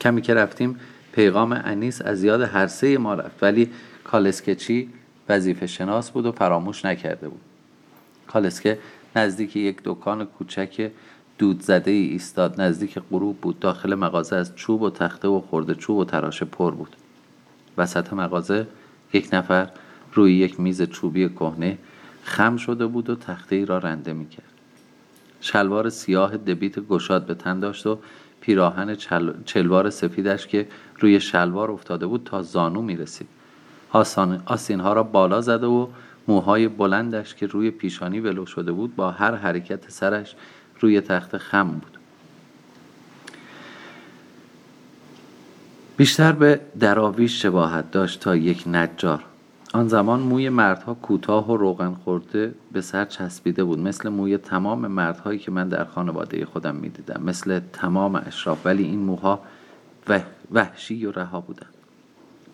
کمی 0.00 0.22
که 0.22 0.34
رفتیم 0.34 0.80
پیغام 1.12 1.62
انیس 1.64 2.02
از 2.02 2.24
یاد 2.24 2.40
هر 2.40 2.66
سه 2.66 2.98
ما 2.98 3.14
رفت 3.14 3.42
ولی 3.42 3.70
کالسکچی 4.04 4.88
وظیفه 5.28 5.66
شناس 5.66 6.10
بود 6.10 6.26
و 6.26 6.32
فراموش 6.32 6.84
نکرده 6.84 7.28
بود. 7.28 7.40
کالسکه 8.26 8.78
نزدیک 9.16 9.56
یک 9.56 9.76
دکان 9.84 10.24
کوچک 10.24 10.90
دود 11.38 11.62
زده 11.62 11.90
ای 11.90 12.02
ایستاد. 12.02 12.60
نزدیک 12.60 12.98
غروب 13.10 13.40
بود. 13.40 13.60
داخل 13.60 13.94
مغازه 13.94 14.36
از 14.36 14.56
چوب 14.56 14.82
و 14.82 14.90
تخته 14.90 15.28
و 15.28 15.40
خورده 15.40 15.74
چوب 15.74 15.96
و 15.96 16.04
تراشه 16.04 16.44
پر 16.44 16.70
بود. 16.70 16.96
وسط 17.78 18.12
مغازه 18.12 18.66
یک 19.12 19.28
نفر 19.32 19.70
روی 20.12 20.34
یک 20.34 20.60
میز 20.60 20.82
چوبی 20.82 21.28
کهنه 21.28 21.78
خم 22.22 22.56
شده 22.56 22.86
بود 22.86 23.10
و 23.10 23.16
تخته 23.16 23.56
ای 23.56 23.64
را 23.64 23.78
رنده 23.78 24.12
می‌کرد. 24.12 24.53
شلوار 25.44 25.88
سیاه 25.88 26.36
دبیت 26.36 26.78
گشاد 26.78 27.26
به 27.26 27.34
تن 27.34 27.60
داشت 27.60 27.86
و 27.86 27.98
پیراهن 28.40 28.94
چل... 28.94 29.32
چلوار 29.44 29.90
سفیدش 29.90 30.46
که 30.46 30.68
روی 30.98 31.20
شلوار 31.20 31.70
افتاده 31.70 32.06
بود 32.06 32.22
تا 32.24 32.42
زانو 32.42 32.82
می 32.82 32.96
رسید 32.96 33.28
آسین 34.46 34.80
ها 34.80 34.92
را 34.92 35.02
بالا 35.02 35.40
زده 35.40 35.66
و 35.66 35.86
موهای 36.28 36.68
بلندش 36.68 37.34
که 37.34 37.46
روی 37.46 37.70
پیشانی 37.70 38.20
ولو 38.20 38.46
شده 38.46 38.72
بود 38.72 38.96
با 38.96 39.10
هر 39.10 39.34
حرکت 39.34 39.90
سرش 39.90 40.34
روی 40.80 41.00
تخت 41.00 41.38
خم 41.38 41.68
بود. 41.68 41.98
بیشتر 45.96 46.32
به 46.32 46.60
دراویش 46.80 47.42
شباهت 47.42 47.90
داشت 47.90 48.20
تا 48.20 48.36
یک 48.36 48.68
نجار. 48.68 49.24
آن 49.74 49.88
زمان 49.88 50.20
موی 50.20 50.48
مردها 50.48 50.94
کوتاه 50.94 51.50
و 51.50 51.56
روغن 51.56 51.94
خورده 51.94 52.54
به 52.72 52.80
سر 52.80 53.04
چسبیده 53.04 53.64
بود. 53.64 53.78
مثل 53.78 54.08
موی 54.08 54.36
تمام 54.36 54.86
مردهایی 54.86 55.38
که 55.38 55.50
من 55.50 55.68
در 55.68 55.84
خانواده 55.84 56.44
خودم 56.44 56.74
می‌دیدم. 56.74 57.22
مثل 57.24 57.60
تمام 57.72 58.22
اشراف. 58.26 58.66
ولی 58.66 58.84
این 58.84 58.98
موها 58.98 59.40
وحشی 60.52 61.06
و 61.06 61.12
رها 61.12 61.40
بودند 61.40 61.74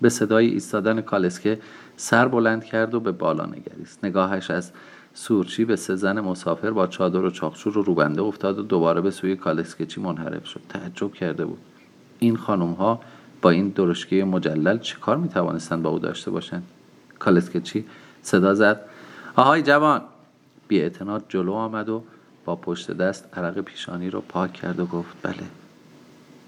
به 0.01 0.09
صدای 0.09 0.47
ایستادن 0.47 1.01
کالسکه 1.01 1.61
سر 1.97 2.29
بلند 2.29 2.65
کرد 2.65 2.95
و 2.95 3.01
به 3.01 3.13
بالا 3.13 3.47
نگریست. 3.47 4.05
نگاهش 4.05 4.51
از 4.51 4.73
سورچی 5.15 5.65
به 5.65 5.77
سه 5.77 5.97
زن 5.97 6.21
مسافر 6.21 6.71
با 6.71 6.87
چادر 6.87 7.25
و 7.25 7.31
چاخچور 7.31 7.79
و 7.79 7.83
روبنده 7.83 8.23
افتاد 8.23 8.59
و 8.59 8.63
دوباره 8.63 9.01
به 9.01 9.11
سوی 9.11 9.37
کالسکچی 9.37 10.01
منحرف 10.01 10.47
شد. 10.47 10.61
تعجب 10.69 11.13
کرده 11.13 11.45
بود. 11.45 11.59
این 12.19 12.37
خانم 12.37 12.73
ها 12.73 13.01
با 13.43 13.51
این 13.51 13.69
درشکه 13.69 14.25
مجلل 14.25 14.79
چه 14.79 14.99
کار 14.99 15.17
می 15.17 15.29
توانستند 15.29 15.83
با 15.83 15.91
او 15.91 15.99
داشته 15.99 16.31
باشند؟ 16.31 16.63
کالسکچی 17.21 17.85
صدا 18.23 18.55
زد. 18.55 18.81
آهای 19.37 19.63
جوان 19.63 20.03
بی 20.69 20.91
جلو 21.29 21.53
آمد 21.53 21.89
و 21.89 22.03
با 22.45 22.57
پشت 22.57 22.91
دست 22.91 23.39
عرق 23.39 23.61
پیشانی 23.61 24.11
رو 24.11 24.21
پاک 24.21 24.53
کرد 24.53 24.81
و 24.81 24.87
گفت 24.87 25.17
بله. 25.23 25.45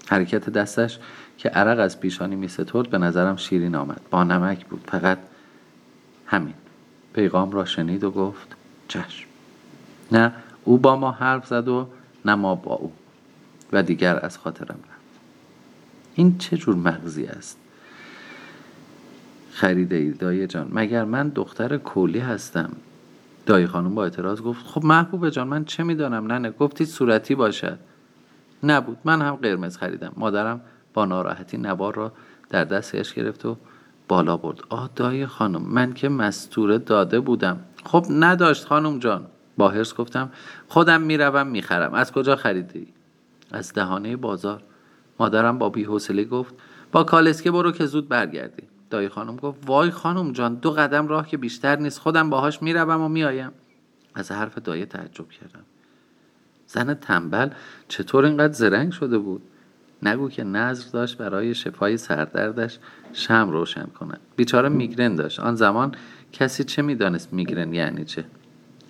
حرکت 0.07 0.49
دستش 0.49 0.99
که 1.37 1.49
عرق 1.49 1.79
از 1.79 1.99
پیشانی 1.99 2.35
می 2.35 2.47
سترد 2.47 2.89
به 2.89 2.97
نظرم 2.97 3.35
شیرین 3.35 3.75
آمد. 3.75 4.01
با 4.11 4.23
نمک 4.23 4.65
بود 4.65 4.83
فقط 4.87 5.17
همین. 6.25 6.53
پیغام 7.13 7.51
را 7.51 7.65
شنید 7.65 8.03
و 8.03 8.11
گفت 8.11 8.47
چشم. 8.87 9.27
نه 10.11 10.33
او 10.63 10.77
با 10.77 10.95
ما 10.95 11.11
حرف 11.11 11.47
زد 11.47 11.67
و 11.67 11.87
نه 12.25 12.35
ما 12.35 12.55
با 12.55 12.73
او 12.73 12.91
و 13.73 13.83
دیگر 13.83 14.19
از 14.25 14.37
خاطرم 14.37 14.79
رفت. 14.89 15.19
این 16.15 16.37
چه 16.37 16.57
جور 16.57 16.75
مغزی 16.75 17.25
است؟ 17.25 17.57
خریده 19.53 19.95
ای 19.95 20.11
دایی 20.11 20.47
جان. 20.47 20.69
مگر 20.71 21.05
من 21.05 21.29
دختر 21.29 21.77
کولی 21.77 22.19
هستم؟ 22.19 22.69
دایی 23.45 23.67
خانم 23.67 23.95
با 23.95 24.03
اعتراض 24.03 24.41
گفت 24.41 24.65
خب 24.65 24.85
محبوب 24.85 25.29
جان 25.29 25.47
من 25.47 25.65
چه 25.65 25.83
می‌دانم؟ 25.83 26.31
نه 26.31 26.37
نه 26.37 26.51
گفتی 26.51 26.85
صورتی 26.85 27.35
باشد. 27.35 27.79
نبود 28.63 28.97
من 29.03 29.21
هم 29.21 29.35
قرمز 29.35 29.77
خریدم. 29.77 30.11
مادرم 30.17 30.61
با 30.93 31.05
ناراحتی 31.05 31.57
نوار 31.57 31.95
را 31.95 32.11
در 32.49 32.63
دستش 32.63 33.13
گرفت 33.13 33.45
و 33.45 33.57
بالا 34.07 34.37
برد. 34.37 34.59
آه 34.69 34.89
دایی 34.95 35.25
خانم 35.25 35.61
من 35.61 35.93
که 35.93 36.09
مستوره 36.09 36.77
داده 36.77 37.19
بودم. 37.19 37.59
خب 37.85 38.05
نداشت 38.09 38.65
خانم 38.65 38.99
جان. 38.99 39.25
با 39.57 39.69
هرس 39.69 39.95
گفتم 39.95 40.29
خودم 40.67 41.01
می‌روم 41.01 41.47
می‌خرم. 41.47 41.93
از 41.93 42.11
کجا 42.11 42.35
خریدی؟ 42.35 42.87
از 43.51 43.73
دهانه 43.73 44.15
بازار. 44.15 44.63
مادرم 45.19 45.57
با 45.57 45.69
بیحوصله 45.69 46.23
گفت 46.23 46.53
با 46.91 47.03
کالسکه 47.03 47.51
برو 47.51 47.71
که 47.71 47.85
زود 47.85 48.09
برگردی. 48.09 48.63
دایی 48.93 49.09
خانم 49.09 49.35
گفت 49.35 49.59
وای 49.65 49.91
خانم 49.91 50.31
جان 50.31 50.55
دو 50.55 50.71
قدم 50.71 51.07
راه 51.07 51.27
که 51.27 51.37
بیشتر 51.37 51.75
نیست. 51.75 51.99
خودم 51.99 52.29
باهاش 52.29 52.61
می‌روم 52.61 53.01
و 53.01 53.09
میآیم 53.09 53.51
از 54.15 54.31
حرف 54.31 54.57
دایه 54.57 54.85
تعجب 54.85 55.29
کردم. 55.29 55.63
زن 56.67 56.93
تنبل 56.93 57.49
چطور 57.87 58.25
اینقدر 58.25 58.53
زرنگ 58.53 58.91
شده 58.91 59.17
بود؟ 59.17 59.41
نگو 60.03 60.29
که 60.29 60.43
نظر 60.43 60.91
داشت 60.91 61.17
برای 61.17 61.55
شفای 61.55 61.97
سردردش 61.97 62.79
شم 63.13 63.49
روشن 63.49 63.85
کند. 63.85 64.19
بیچاره 64.35 64.69
میگرن 64.69 65.15
داشت. 65.15 65.39
آن 65.39 65.55
زمان 65.55 65.95
کسی 66.31 66.63
چه 66.63 66.81
می‌دانست 66.81 67.33
میگرن 67.33 67.73
یعنی 67.73 68.05
چه؟ 68.05 68.25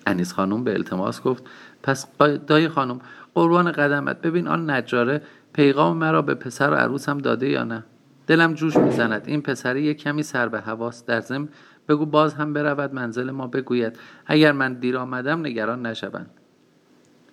انیس 0.06 0.32
خانم 0.32 0.64
به 0.64 0.72
التماس 0.72 1.22
گفت 1.22 1.44
پس 1.82 2.06
دای 2.46 2.68
خانم 2.68 3.00
قربان 3.34 3.72
قدمت. 3.72 4.20
ببین 4.20 4.48
آن 4.48 4.70
نجاره 4.70 5.22
پیغام 5.52 5.96
مرا 5.96 6.22
به 6.22 6.34
پسر 6.34 6.70
و 6.70 6.74
عروسم 6.74 7.18
داده 7.18 7.48
یا 7.48 7.64
نه؟ 7.64 7.84
دلم 8.26 8.54
جوش 8.54 8.76
می‌زند. 8.76 9.22
این 9.26 9.42
پسری 9.42 9.82
یک 9.82 9.98
کمی 9.98 10.22
سر 10.22 10.48
به 10.48 10.60
حواس 10.60 11.06
در 11.06 11.20
ضمن 11.20 11.48
بگو 11.88 12.06
باز 12.06 12.34
هم 12.34 12.52
برود. 12.52 12.94
منزل 12.94 13.30
ما 13.30 13.46
بگوید. 13.46 13.98
اگر 14.26 14.52
من 14.52 14.74
دیر 14.74 14.96
آمدم 14.96 15.40
نگران 15.40 15.86
نشوند. 15.86 16.30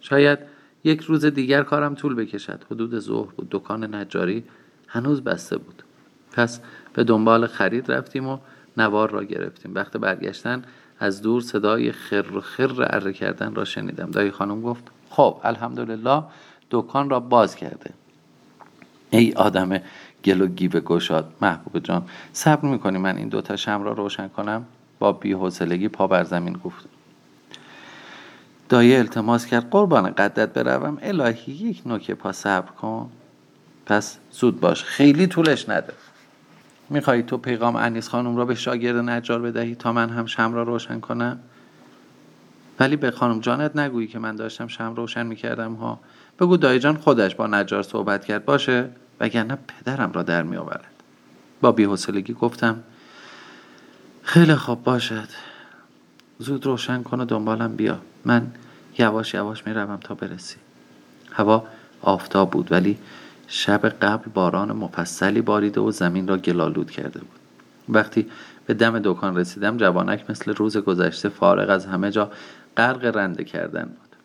شاید 0.01 0.39
یک 0.83 1.01
روز 1.01 1.25
دیگر 1.25 1.63
کارم 1.63 1.95
طول 1.95 2.15
بکشد. 2.15 2.63
حدود 2.71 2.99
ظهر 2.99 3.31
بود. 3.31 3.47
دکان 3.51 3.95
نجاری 3.95 4.43
هنوز 4.87 5.23
بسته 5.23 5.57
بود. 5.57 5.83
پس 6.31 6.59
به 6.93 7.03
دنبال 7.03 7.47
خرید 7.47 7.91
رفتیم 7.91 8.27
و 8.27 8.37
نوار 8.77 9.09
را 9.09 9.23
گرفتیم. 9.23 9.75
وقت 9.75 9.97
برگشتن 9.97 10.63
از 10.99 11.21
دور 11.21 11.41
صدای 11.41 11.91
خر 11.91 12.39
خر 12.39 12.87
اره 12.89 13.13
کردن 13.13 13.55
را 13.55 13.65
شنیدم. 13.65 14.11
دایی 14.11 14.31
خانم 14.31 14.61
گفت 14.61 14.83
خب 15.09 15.41
الحمدلله 15.43 16.23
دکان 16.71 17.09
را 17.09 17.19
باز 17.19 17.55
کرده. 17.55 17.93
ای 19.09 19.33
آدم 19.33 19.81
گل 20.25 20.41
و 20.41 20.47
گیب 20.47 20.79
گشاد. 20.79 21.33
محبوب 21.41 21.79
جان 21.79 22.03
صبر 22.33 22.69
می‌کنی 22.69 22.97
من 22.97 23.17
این 23.17 23.29
دوتا 23.29 23.55
شم 23.55 23.83
را 23.83 23.93
روشن 23.93 24.27
کنم؟ 24.27 24.65
با 24.99 25.11
بیحوصلگی 25.11 25.87
پا 25.87 26.07
بر 26.07 26.23
زمین 26.23 26.53
گفت. 26.53 26.85
دایه 28.69 28.97
التماس 28.97 29.45
کرد 29.45 29.69
قربان 29.69 30.11
قدت 30.11 30.53
بروم. 30.53 30.97
الهی 31.01 31.53
یک 31.53 31.81
نوک 31.85 32.11
پا 32.11 32.31
صبر 32.31 32.71
کن. 32.71 33.09
پس 33.85 34.17
زود 34.31 34.59
باش 34.59 34.83
خیلی 34.83 35.27
طولش 35.27 35.69
نده. 35.69 35.93
میخوایی 36.89 37.23
تو 37.23 37.37
پیغام 37.37 37.75
انیس 37.75 38.09
خانم 38.09 38.37
را 38.37 38.45
به 38.45 38.55
شاگرد 38.55 38.95
نجار 38.95 39.41
بدهی 39.41 39.75
تا 39.75 39.93
من 39.93 40.09
هم 40.09 40.25
شم 40.25 40.53
را 40.53 40.63
روشن 40.63 40.99
کنم؟ 40.99 41.39
ولی 42.79 42.95
به 42.95 43.11
خانم 43.11 43.39
جانت 43.39 43.75
نگویی 43.75 44.07
که 44.07 44.19
من 44.19 44.35
داشتم 44.35 44.67
شم 44.67 44.93
روشن 44.95 45.25
می‌کردم 45.25 45.73
ها. 45.73 45.99
بگو 46.39 46.57
دایی 46.57 46.79
جان 46.79 46.97
خودش 46.97 47.35
با 47.35 47.47
نجار 47.47 47.83
صحبت 47.83 48.25
کرد. 48.25 48.45
باشه؟ 48.45 48.89
وگرنه 49.21 49.57
پدرم 49.67 50.11
را 50.11 50.23
در 50.23 50.43
میآورد. 50.43 50.85
با 51.61 51.71
بیحوصلگی 51.71 52.33
گفتم 52.33 52.83
خیلی 54.23 54.55
خوب 54.55 54.83
باشد. 54.83 55.27
زود 56.39 56.65
روشن 56.65 57.03
کن 57.03 57.21
و 57.21 57.25
دنبالم 57.25 57.75
بیا. 57.75 57.99
من 58.25 58.51
یواش 58.97 59.33
یواش 59.33 59.67
می‌روم 59.67 59.97
تا 59.97 60.15
برسی. 60.15 60.55
هوا 61.31 61.67
آفتاب 62.01 62.51
بود 62.51 62.71
ولی 62.71 62.97
شب 63.47 63.85
قبل 63.85 64.31
باران 64.33 64.71
مفصلی 64.71 65.41
باریده 65.41 65.81
و 65.81 65.91
زمین 65.91 66.27
را 66.27 66.37
گلالود 66.37 66.91
کرده 66.91 67.19
بود. 67.19 67.39
وقتی 67.89 68.31
به 68.65 68.73
دم 68.73 68.99
دکان 68.99 69.37
رسیدم 69.37 69.77
جوانک 69.77 70.29
مثل 70.29 70.53
روز 70.53 70.77
گذشته 70.77 71.29
فارغ 71.29 71.69
از 71.69 71.85
همه 71.85 72.11
جا 72.11 72.31
غرق 72.77 73.05
رنده 73.05 73.43
کردن 73.43 73.85
بود. 73.85 74.15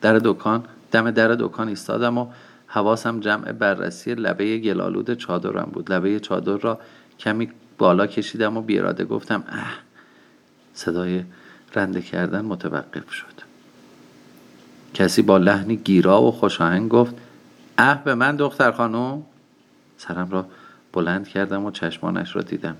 در 0.00 0.18
دکان 0.18 0.64
دم 0.92 1.10
در 1.10 1.28
دکان 1.28 1.68
ایستادم 1.68 2.18
و 2.18 2.26
حواسم 2.68 3.20
جمع 3.20 3.52
بررسی 3.52 4.14
لبه 4.14 4.58
گلالود 4.58 5.14
چادرم 5.14 5.70
بود. 5.72 5.92
لبه 5.92 6.20
چادر 6.20 6.56
را 6.56 6.80
کمی 7.18 7.50
بالا 7.78 8.06
کشیدم 8.06 8.56
و 8.56 8.62
بیراده 8.62 9.04
گفتم 9.04 9.44
اه 9.48 9.78
صدای 10.74 11.24
رنده 11.74 12.02
کردن 12.02 12.44
متوقف 12.44 13.12
شد. 13.12 13.48
کسی 14.94 15.22
با 15.22 15.38
لحنی 15.38 15.76
گیرا 15.76 16.22
و 16.22 16.30
خوشاهنگ 16.30 16.88
گفت 16.88 17.14
اه 17.78 18.04
به 18.04 18.14
من 18.14 18.36
دختر 18.36 18.72
خانم. 18.72 19.22
سرم 19.96 20.30
را 20.30 20.46
بلند 20.92 21.28
کردم 21.28 21.64
و 21.64 21.70
چشمانش 21.70 22.36
را 22.36 22.42
دیدم. 22.42 22.76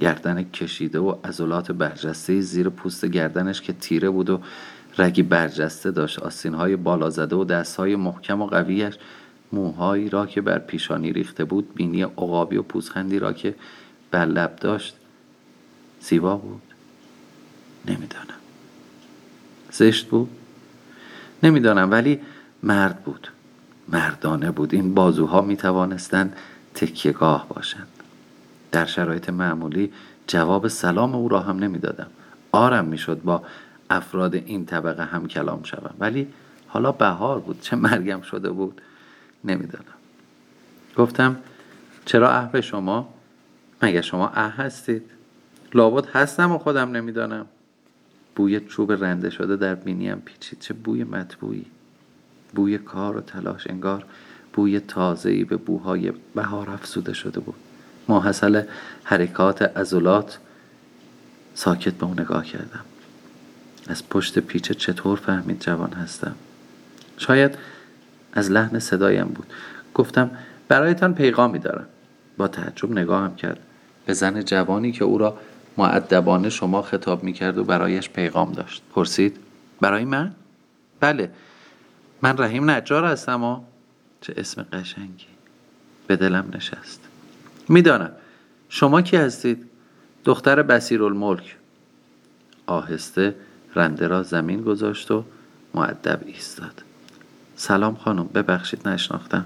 گردن 0.00 0.42
کشیده 0.42 0.98
و 0.98 1.14
عضلات 1.24 1.72
برجسته 1.72 2.40
زیر 2.40 2.68
پوست 2.68 3.04
گردنش 3.04 3.60
که 3.60 3.72
تیره 3.72 4.10
بود 4.10 4.30
و 4.30 4.40
رگی 5.00 5.22
برجسته 5.22 5.90
داشت. 5.90 6.18
آسینهای 6.18 6.76
بالا 6.76 7.10
زده 7.10 7.36
و 7.36 7.44
دستهای 7.44 7.96
محکم 7.96 8.42
و 8.42 8.46
قویش 8.46 8.94
موهایی 9.52 10.08
را 10.08 10.26
که 10.26 10.40
بر 10.40 10.58
پیشانی 10.58 11.12
ریخته 11.12 11.44
بود 11.44 11.74
بینی 11.74 12.02
عقابی 12.02 12.56
و 12.56 12.62
پوزخندی 12.62 13.18
را 13.18 13.32
که 13.32 13.54
بر 14.10 14.24
لب 14.24 14.56
داشت 14.56 14.96
زیبا 16.00 16.36
بود. 16.36 16.62
نمی‌دانم. 17.86 18.40
زشت 19.70 20.06
بود؟ 20.06 20.28
نمی‌دانم 21.42 21.90
ولی 21.90 22.20
مرد 22.62 23.04
بود. 23.04 23.28
مردانه 23.88 24.50
بود. 24.50 24.74
این 24.74 24.94
بازوها 24.94 25.40
می 25.40 25.56
توانستند 25.56 26.36
تکیهگاه 26.74 27.46
باشند. 27.48 27.88
در 28.72 28.84
شرایط 28.84 29.30
معمولی 29.30 29.92
جواب 30.26 30.68
سلام 30.68 31.14
او 31.14 31.28
را 31.28 31.40
هم 31.40 31.58
نمی‌دادم. 31.58 32.06
آرم 32.52 32.84
می‌شد 32.84 33.22
با 33.22 33.42
افراد 33.90 34.34
این 34.34 34.66
طبقه 34.66 35.04
هم 35.04 35.28
کلام 35.28 35.62
شوم 35.62 35.94
ولی 35.98 36.28
حالا 36.68 36.92
بهار 36.92 37.40
بود 37.40 37.60
چه 37.60 37.76
مرگم 37.76 38.20
شده 38.20 38.50
بود 38.50 38.80
نمی‌دانم. 39.44 39.84
گفتم 40.96 41.36
چرا 42.04 42.30
اه 42.30 42.60
شما؟ 42.60 43.14
مگه 43.82 44.02
شما 44.02 44.28
اه 44.28 44.56
هستید؟ 44.56 45.02
لابد 45.74 46.06
هستم 46.06 46.52
و 46.52 46.58
خودم 46.58 46.90
نمی‌دانم. 46.90 47.46
بوی 48.36 48.60
چوب 48.60 48.92
رنده 48.92 49.30
شده 49.30 49.56
در 49.56 49.74
بینیم 49.74 50.22
پیچید. 50.24 50.58
چه 50.58 50.74
بوی 50.74 51.04
مطبوعی؟ 51.04 51.66
بوی 52.54 52.78
کار 52.78 53.16
و 53.16 53.20
تلاش 53.20 53.66
انگار 53.66 54.04
بوی 54.52 54.80
تازه‌ای 54.80 55.44
به 55.44 55.56
بوهای 55.56 56.12
بهار 56.34 56.70
افزوده 56.70 57.12
شده 57.12 57.40
بود. 57.40 57.54
ماحصل 58.08 58.62
حرکات 59.04 59.62
عضلات 59.62 60.38
ساکت 61.54 61.94
به 61.94 62.04
اون 62.04 62.20
نگاه 62.20 62.44
کردم. 62.44 62.84
از 63.90 64.08
پشت 64.08 64.38
پیچه 64.38 64.74
چطور 64.74 65.18
فهمید 65.18 65.60
جوان 65.60 65.92
هستم؟ 65.92 66.34
شاید 67.18 67.58
از 68.32 68.50
لحن 68.50 68.78
صدایم 68.78 69.24
بود. 69.24 69.46
گفتم 69.94 70.30
برایتان 70.68 71.14
پیغامی 71.14 71.58
دارم. 71.58 71.86
با 72.36 72.48
تعجب 72.48 72.92
نگاهم 72.92 73.36
کرد. 73.36 73.58
به 74.06 74.12
زن 74.12 74.42
جوانی 74.42 74.92
که 74.92 75.04
او 75.04 75.18
را 75.18 75.38
معدبانه 75.76 76.50
شما 76.50 76.82
خطاب 76.82 77.24
می 77.24 77.32
کرد 77.32 77.58
و 77.58 77.64
برایش 77.64 78.10
پیغام 78.10 78.52
داشت. 78.52 78.82
پرسید 78.94 79.36
برای 79.80 80.04
من؟ 80.04 80.34
بله 81.00 81.30
من 82.22 82.38
رحیم 82.38 82.70
نجار 82.70 83.04
هستم 83.04 83.44
و 83.44 83.60
چه 84.20 84.34
اسم 84.36 84.62
قشنگی. 84.62 85.26
به 86.06 86.16
دلم 86.16 86.50
نشست. 86.54 87.00
می‌دانم 87.68 88.12
شما 88.68 89.02
کی 89.02 89.16
هستید؟ 89.16 89.66
دختر 90.24 90.62
بسیرالملک 90.62 91.56
آهسته 92.66 93.34
رنده 93.74 94.08
را 94.08 94.22
زمین 94.22 94.62
گذاشت 94.62 95.10
و 95.10 95.24
معدب 95.74 96.20
ایستاد. 96.26 96.82
سلام 97.56 97.94
خانم 97.94 98.26
ببخشید 98.34 98.88
نشناختم. 98.88 99.44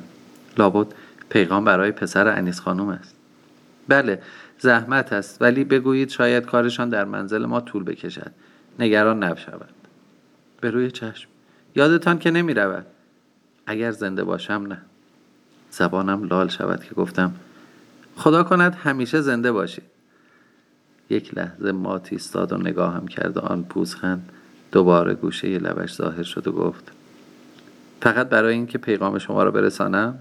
لابد 0.59 0.87
پیغام 1.29 1.65
برای 1.65 1.91
پسر 1.91 2.29
انیس 2.29 2.61
خانم 2.61 2.89
است. 2.89 3.15
بله 3.89 4.23
زحمت 4.59 5.13
است 5.13 5.43
ولی 5.43 5.65
بگویید 5.65 6.09
شاید 6.11 6.47
کارشان 6.47 6.89
در 6.89 7.05
منزل 7.05 7.47
ما 7.47 7.61
طول 7.61 7.85
بکشد. 7.85 8.33
نگران 8.79 9.25
نشود 9.25 9.75
به 10.61 10.71
روی 10.71 10.91
چشم. 10.91 11.29
یادتان 11.77 12.19
که 12.19 12.31
نمی 12.31 12.55
رود. 12.55 12.87
اگر 13.67 13.91
زنده 13.91 14.25
باشم 14.25 14.67
نه. 14.69 14.79
زبانم 15.71 16.25
لال 16.25 16.49
شود 16.49 16.85
که 16.85 16.95
گفتم 16.95 17.35
خدا 18.17 18.43
کند 18.43 18.75
همیشه 18.75 19.21
زنده 19.21 19.53
باشید. 19.53 19.94
یک 21.11 21.39
لحظه 21.39 21.73
مات 21.73 22.09
ایستاد 22.13 22.53
و 22.53 22.57
نگاهم 22.57 23.09
کرد 23.09 23.37
و 23.37 23.41
آن 23.41 23.65
پوزخند 23.65 24.29
دوباره 24.73 25.15
گوشه 25.15 25.59
لبش 25.59 25.95
ظاهر 25.95 26.23
شد 26.23 26.49
و 26.49 26.53
گفت 26.53 26.93
فقط 28.01 28.29
برای 28.29 28.55
اینکه 28.55 28.79
پیغام 28.79 29.19
شما 29.19 29.43
را 29.43 29.51
برسانم؟ 29.51 30.19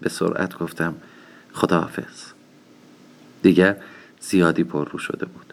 به 0.00 0.08
سرعت 0.08 0.58
گفتم 0.58 0.94
خداحافظ. 1.52 2.32
دیگر 3.42 3.76
زیادی 4.20 4.64
پر 4.64 4.88
رو 4.88 4.98
شده 4.98 5.26
بود. 5.26 5.52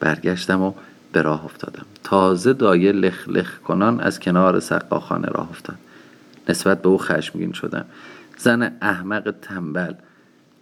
برگشتم 0.00 0.62
و 0.62 0.72
به 1.12 1.22
راه 1.22 1.44
افتادم. 1.44 1.86
تازه 2.04 2.52
دایه 2.52 2.92
لخ 2.92 3.28
لخ 3.28 3.58
کنان 3.58 4.00
از 4.00 4.20
کنار 4.20 4.60
سقاخانه 4.60 5.28
راه 5.28 5.50
افتاد. 5.50 5.78
نسبت 6.48 6.82
به 6.82 6.88
او 6.88 6.98
خشمگین 6.98 7.52
شدم. 7.52 7.84
زن 8.38 8.76
احمق 8.82 9.34
تنبل 9.42 9.94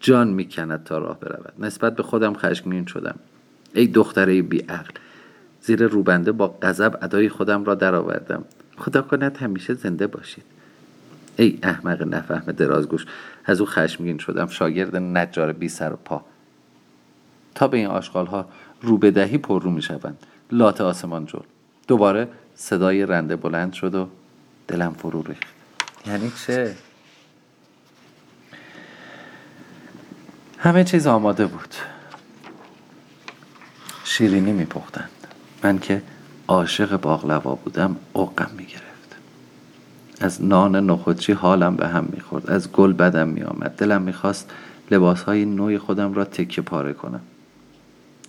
جان 0.03 0.29
می‌کند 0.29 0.85
تا 0.85 0.99
راه 0.99 1.21
برود. 1.21 1.53
نسبت 1.59 1.97
به 1.97 2.03
خودم 2.03 2.35
خشمگین 2.35 2.87
شدم. 2.87 3.19
ای 3.75 3.87
دختره 3.87 4.43
بیعقل 4.43 4.93
زیر 5.63 5.87
روبنده 5.87 6.33
با 6.33 6.49
غضب 6.63 6.99
ادای 7.03 7.29
خودم 7.29 7.65
را 7.65 7.75
درآوردم. 7.75 8.45
خدا 8.79 9.03
کند 9.03 9.37
همیشه 9.37 9.75
زنده 9.75 10.07
باشید. 10.07 10.45
ای 11.37 11.59
احمق 11.63 12.03
نفهم 12.03 12.53
درازگوش 12.53 13.07
از 13.45 13.61
او 13.61 13.67
خشمگین 13.67 14.19
شدم. 14.19 14.47
شاگرد 14.47 14.97
نجار 14.97 15.53
بی 15.53 15.69
سر 15.69 15.93
و 15.93 15.97
پا. 16.05 16.25
تا 17.55 17.69
به 17.69 17.77
این 17.77 17.87
آشغال 17.87 18.27
ها 18.27 18.49
رو 18.83 18.99
بدهی 18.99 19.39
پر 19.39 19.63
رو 19.63 19.71
می 19.71 19.83
شوند 19.83 20.19
لات 20.53 20.81
آسمان 20.81 21.27
جل. 21.27 21.39
دوباره 21.89 22.29
صدای 22.55 23.07
رنده 23.07 23.37
بلند 23.37 23.73
شد 23.73 23.95
و 23.95 24.09
دلم 24.69 24.93
فرو 24.93 25.23
ریخت. 25.23 25.43
یعنی 26.07 26.33
چه؟ 26.47 26.75
همه 30.63 30.85
چیز 30.85 31.07
آماده 31.07 31.47
بود. 31.47 31.75
شیرینی 34.05 34.53
میپختند. 34.53 35.11
من 35.65 35.79
که 35.79 36.03
عاشق 36.49 37.01
باغلوا 37.01 37.55
بودم 37.55 37.97
اوقم 38.13 38.51
می‌گرفت. 38.57 39.17
از 40.21 40.45
نان 40.45 40.91
نخودچی 40.91 41.33
حالم 41.33 41.77
به 41.77 41.89
هم 41.89 42.09
می‌خورد. 42.13 42.51
از 42.51 42.73
گل 42.73 42.93
بدم 42.93 43.29
میآمد. 43.29 43.77
دلم 43.77 44.03
می‌خواست 44.03 44.51
لباسهای 44.91 45.45
نوی 45.45 45.79
خودم 45.79 46.15
را 46.15 46.25
تکه 46.25 46.63
پاره 46.63 46.93
کنم. 46.93 47.21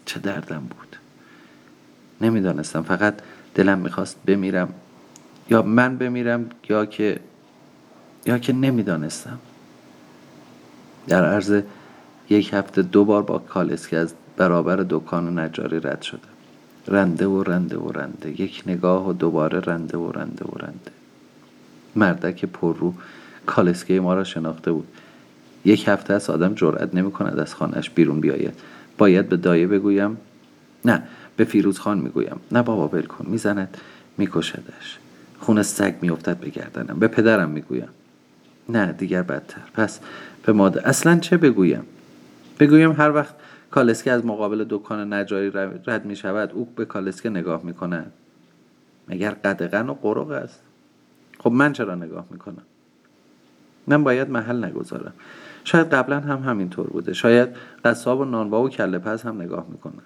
چه 0.06 0.20
دردم 0.20 0.60
بود. 0.60 0.98
نمی‌دانستم. 2.22 2.84
فقط 2.84 3.14
دلم 3.56 3.78
می‌خواست 3.80 4.18
بمیرم. 4.26 4.74
یا 5.50 5.62
من 5.62 5.98
بمیرم 5.98 6.50
یا 6.70 6.86
که 6.86 7.20
یا 8.26 8.38
که 8.38 8.54
نمی‌دانستم. 8.54 9.40
در 11.08 11.26
عرض 11.26 11.62
یک 12.34 12.54
هفته 12.54 12.82
دو 12.82 13.06
بار 13.06 13.24
با 13.24 13.38
کالسکی 13.38 13.96
از 13.96 14.14
برابر 14.38 14.86
دکان 14.90 15.40
نجاری 15.40 15.80
رد 15.80 16.02
شده. 16.02 16.20
رنده 16.88 17.28
و 17.28 17.44
رنده 17.44 17.78
و 17.78 17.92
رنده. 17.92 18.42
یک 18.42 18.64
نگاه 18.68 19.10
و 19.10 19.14
دوباره 19.14 19.60
رنده 19.60 19.98
و 19.98 20.12
رنده 20.12 20.46
و 20.46 20.58
رنده. 20.58 20.92
مردک 21.96 22.50
رو 22.62 22.94
کالسکه 23.46 24.00
ما 24.00 24.14
را 24.14 24.24
شناخته 24.24 24.72
بود. 24.72 24.88
یک 25.66 25.88
هفته 25.88 26.14
است 26.14 26.30
آدم 26.30 26.54
جرأت 26.54 26.96
نمی 26.96 27.12
کند 27.12 27.40
از 27.40 27.56
خانهش 27.56 27.90
بیرون 27.90 28.20
بیاید. 28.20 28.54
باید 28.98 29.30
به 29.30 29.38
دایه 29.38 29.68
بگویم 29.68 30.18
نه 30.86 31.04
به 31.38 31.44
فیروز 31.44 31.80
خان 31.80 31.98
می‌گویم. 31.98 32.40
نه 32.52 32.62
بابا 32.62 32.88
ول 32.88 33.06
کن. 33.06 33.26
می‌زند 33.30 33.78
میکشدش. 34.18 34.98
خون 35.40 35.64
سگ 35.64 35.94
میافتد 36.02 36.38
به 36.38 36.50
گردنم. 36.50 37.00
به 37.00 37.08
پدرم 37.08 37.50
می‌گویم. 37.50 37.90
نه 38.70 38.92
دیگر 38.92 39.22
بدتر. 39.22 39.62
پس 39.74 40.00
به 40.46 40.54
ماده. 40.54 40.88
اصلا 40.88 41.20
چه 41.20 41.38
بگویم؟ 41.38 41.84
بگویم 42.60 42.92
هر 42.92 43.12
وقت 43.12 43.36
کالسکه 43.72 44.12
از 44.12 44.26
مقابل 44.26 44.66
دکان 44.70 45.14
نجاری 45.14 45.52
رد 45.88 46.06
می 46.06 46.16
شود 46.16 46.52
او 46.54 46.66
به 46.76 46.86
کالسکه 46.86 47.30
نگاه 47.30 47.64
می 47.64 47.74
کند 47.74 48.12
مگر 49.08 49.32
قدغن 49.32 49.90
و 49.90 49.94
قرق 49.94 50.30
است؟ 50.30 50.62
خب 51.40 51.52
من 51.52 51.74
چرا 51.74 51.96
نگاه 51.96 52.26
می‌کنم؟ 52.32 52.64
من 53.88 54.04
باید 54.04 54.30
محل 54.30 54.66
نگذارم. 54.66 55.14
شاید 55.64 55.90
قبلا 55.90 56.20
هم 56.20 56.40
همینطور 56.40 56.88
بوده. 56.88 57.14
شاید 57.14 57.50
قصاب 57.86 58.20
و 58.20 58.26
نانوا 58.26 58.62
و 58.62 58.70
کله 58.70 59.00
پز 59.00 59.22
هم 59.22 59.42
نگاه 59.42 59.66
می‌کنن. 59.70 60.04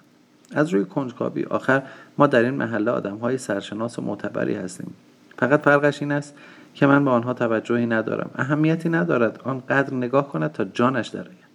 از 0.52 0.68
روی 0.68 0.84
کنجکاوی 0.84 1.44
آخر 1.44 1.82
ما 2.18 2.26
در 2.26 2.42
این 2.42 2.54
محله 2.54 2.90
آدم 2.90 3.16
های 3.16 3.38
سرشناس 3.38 3.98
و 3.98 4.02
معتبری 4.02 4.54
هستیم. 4.54 4.94
فقط 5.38 5.60
فرقش 5.60 6.02
این 6.02 6.12
است 6.12 6.34
که 6.74 6.86
من 6.86 7.04
به 7.04 7.10
آنها 7.10 7.34
توجهی 7.34 7.86
ندارم. 7.86 8.30
اهمیتی 8.34 8.88
ندارد 8.88 9.40
آنقدر 9.44 9.94
نگاه 9.94 10.28
کند 10.28 10.52
تا 10.52 10.64
جانش 10.64 11.08
درآید 11.08 11.47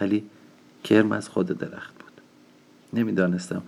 ولی 0.00 0.24
کرم 0.84 1.12
از 1.12 1.28
خود 1.28 1.46
درخت 1.46 1.94
بود. 1.94 2.12
نمی‌دانستم 2.92 3.62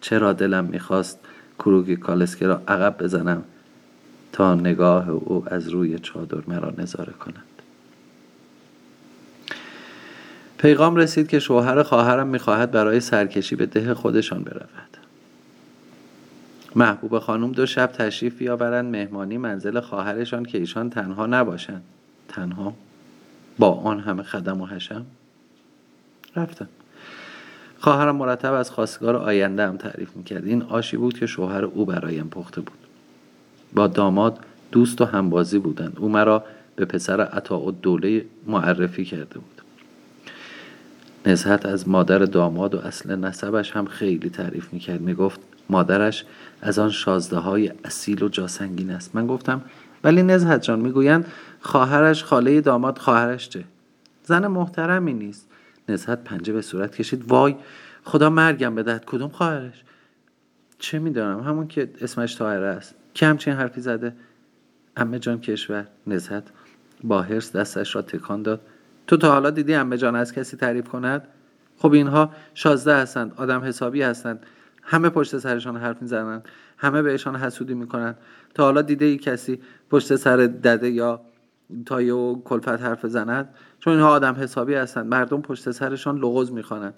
چرا 0.00 0.32
دلم 0.32 0.64
می‌خواست 0.64 1.18
کروگی 1.58 1.96
کالسکه 1.96 2.46
را 2.46 2.62
عقب 2.68 3.02
بزنم 3.02 3.42
تا 4.32 4.54
نگاه 4.54 5.08
او 5.08 5.44
از 5.46 5.68
روی 5.68 5.98
چادر 5.98 6.38
مرا 6.48 6.72
نظاره 6.78 7.12
کند. 7.12 7.42
پیغام 10.58 10.96
رسید 10.96 11.28
که 11.28 11.38
شوهر 11.38 11.82
خواهرم 11.82 12.26
می‌خواهد 12.26 12.70
برای 12.70 13.00
سرکشی 13.00 13.56
به 13.56 13.66
ده 13.66 13.94
خودشان 13.94 14.42
برود. 14.42 14.96
محبوب 16.74 17.18
خانم 17.18 17.52
دو 17.52 17.66
شب 17.66 17.86
تشریف 17.86 18.38
بیاورند 18.38 18.92
مهمانی 18.92 19.38
منزل 19.38 19.80
خواهرشان 19.80 20.44
که 20.44 20.58
ایشان 20.58 20.90
تنها 20.90 21.26
نباشند. 21.26 21.82
تنها؟ 22.28 22.74
با 23.58 23.72
آن 23.72 24.00
همه 24.00 24.22
خدم 24.22 24.60
و 24.60 24.66
حشم؟ 24.66 25.06
رفتم 26.36 26.68
خواهرم 27.78 28.16
مرتب 28.16 28.52
از 28.52 28.70
خواستگار 28.70 29.16
آینده 29.16 29.66
هم 29.66 29.76
تعریف 29.76 30.16
می‌کرد. 30.16 30.46
این 30.46 30.62
آشی 30.62 30.96
بود 30.96 31.18
که 31.18 31.26
شوهر 31.26 31.64
او 31.64 31.84
برایم 31.84 32.28
پخته 32.28 32.60
بود. 32.60 32.78
با 33.74 33.86
داماد 33.86 34.38
دوست 34.72 35.00
و 35.00 35.04
همبازی 35.04 35.58
بودند. 35.58 35.96
او 36.00 36.08
مرا 36.08 36.44
به 36.76 36.84
پسر 36.84 37.20
عطا 37.20 37.60
و 37.60 37.70
دوله 37.70 38.24
معرفی 38.46 39.04
کرده 39.04 39.34
بود. 39.34 39.62
نزهت 41.26 41.66
از 41.66 41.88
مادر 41.88 42.18
داماد 42.18 42.74
و 42.74 42.78
اصل 42.78 43.16
نسبش 43.16 43.72
هم 43.72 43.86
خیلی 43.86 44.30
تعریف 44.30 44.72
می‌کرد. 44.72 45.00
می‌گفت 45.00 45.40
مادرش 45.70 46.24
از 46.62 46.78
آن 46.78 46.90
شازده 46.90 47.36
های 47.36 47.72
اصیل 47.84 48.22
و 48.22 48.28
جاسنگین 48.28 48.90
است. 48.90 49.14
من 49.14 49.26
گفتم 49.26 49.62
ولی 50.04 50.22
نزهت 50.22 50.62
جان 50.62 50.80
می‌گویند 50.80 51.26
خواهرش 51.60 52.24
خاله 52.24 52.60
داماد 52.60 52.98
خواهرش 52.98 53.48
چه؟ 53.48 53.64
زن 54.24 54.46
محترمی 54.46 55.12
نیست. 55.12 55.48
نزهت 55.88 56.24
پنجه 56.24 56.52
به 56.52 56.62
صورت 56.62 56.96
کشید. 56.96 57.24
وای 57.28 57.56
خدا 58.04 58.30
مرگم 58.30 58.74
بدهد 58.74 59.04
کدوم 59.04 59.28
خواهرش؟ 59.28 59.84
چه 60.78 60.98
می‌دانم؟ 60.98 61.40
همون 61.40 61.68
که 61.68 61.90
اسمش 62.00 62.34
تاهره 62.34 62.66
است. 62.66 62.94
که 63.14 63.26
همچین 63.26 63.54
حرفی 63.54 63.80
زده؟ 63.80 64.16
امه 64.96 65.18
جان 65.18 65.40
کشور 65.40 65.86
نزهت 66.06 66.44
با 67.04 67.22
حرس 67.22 67.56
دستش 67.56 67.94
را 67.94 68.02
تکان 68.02 68.42
داد. 68.42 68.60
تو 69.06 69.16
تا 69.16 69.32
حالا 69.32 69.50
دیدی 69.50 69.74
امه 69.74 69.96
جان 69.96 70.16
از 70.16 70.32
کسی 70.32 70.56
تعریف 70.56 70.88
کند؟ 70.88 71.28
خب 71.78 71.92
اینها 71.92 72.32
شازده 72.54 72.96
هستند 72.96 73.32
آدم 73.36 73.60
حسابی 73.60 74.02
هستند. 74.02 74.46
همه 74.82 75.08
پشت 75.08 75.38
سرشان 75.38 75.76
حرف 75.76 76.02
می‌زنند. 76.02 76.48
همه 76.78 77.02
بهشان 77.02 77.36
حسودی 77.36 77.74
می‌کنند. 77.74 78.18
تا 78.54 78.64
حالا 78.64 78.82
دیده 78.82 79.04
ای 79.04 79.16
کسی 79.16 79.60
پشت 79.90 80.16
سر 80.16 80.36
دده 80.36 80.90
یا 80.90 81.20
تایه 81.86 82.14
و 82.14 82.42
کلفت 82.42 82.68
حرف 82.68 83.06
زند. 83.06 83.54
چون 83.80 83.92
اینها 83.92 84.08
آدم 84.08 84.34
حسابی 84.34 84.74
هستند. 84.74 85.06
مردم 85.06 85.40
پشت 85.40 85.70
سرشان 85.70 86.18
لغز 86.18 86.52
می‌خوانند. 86.52 86.94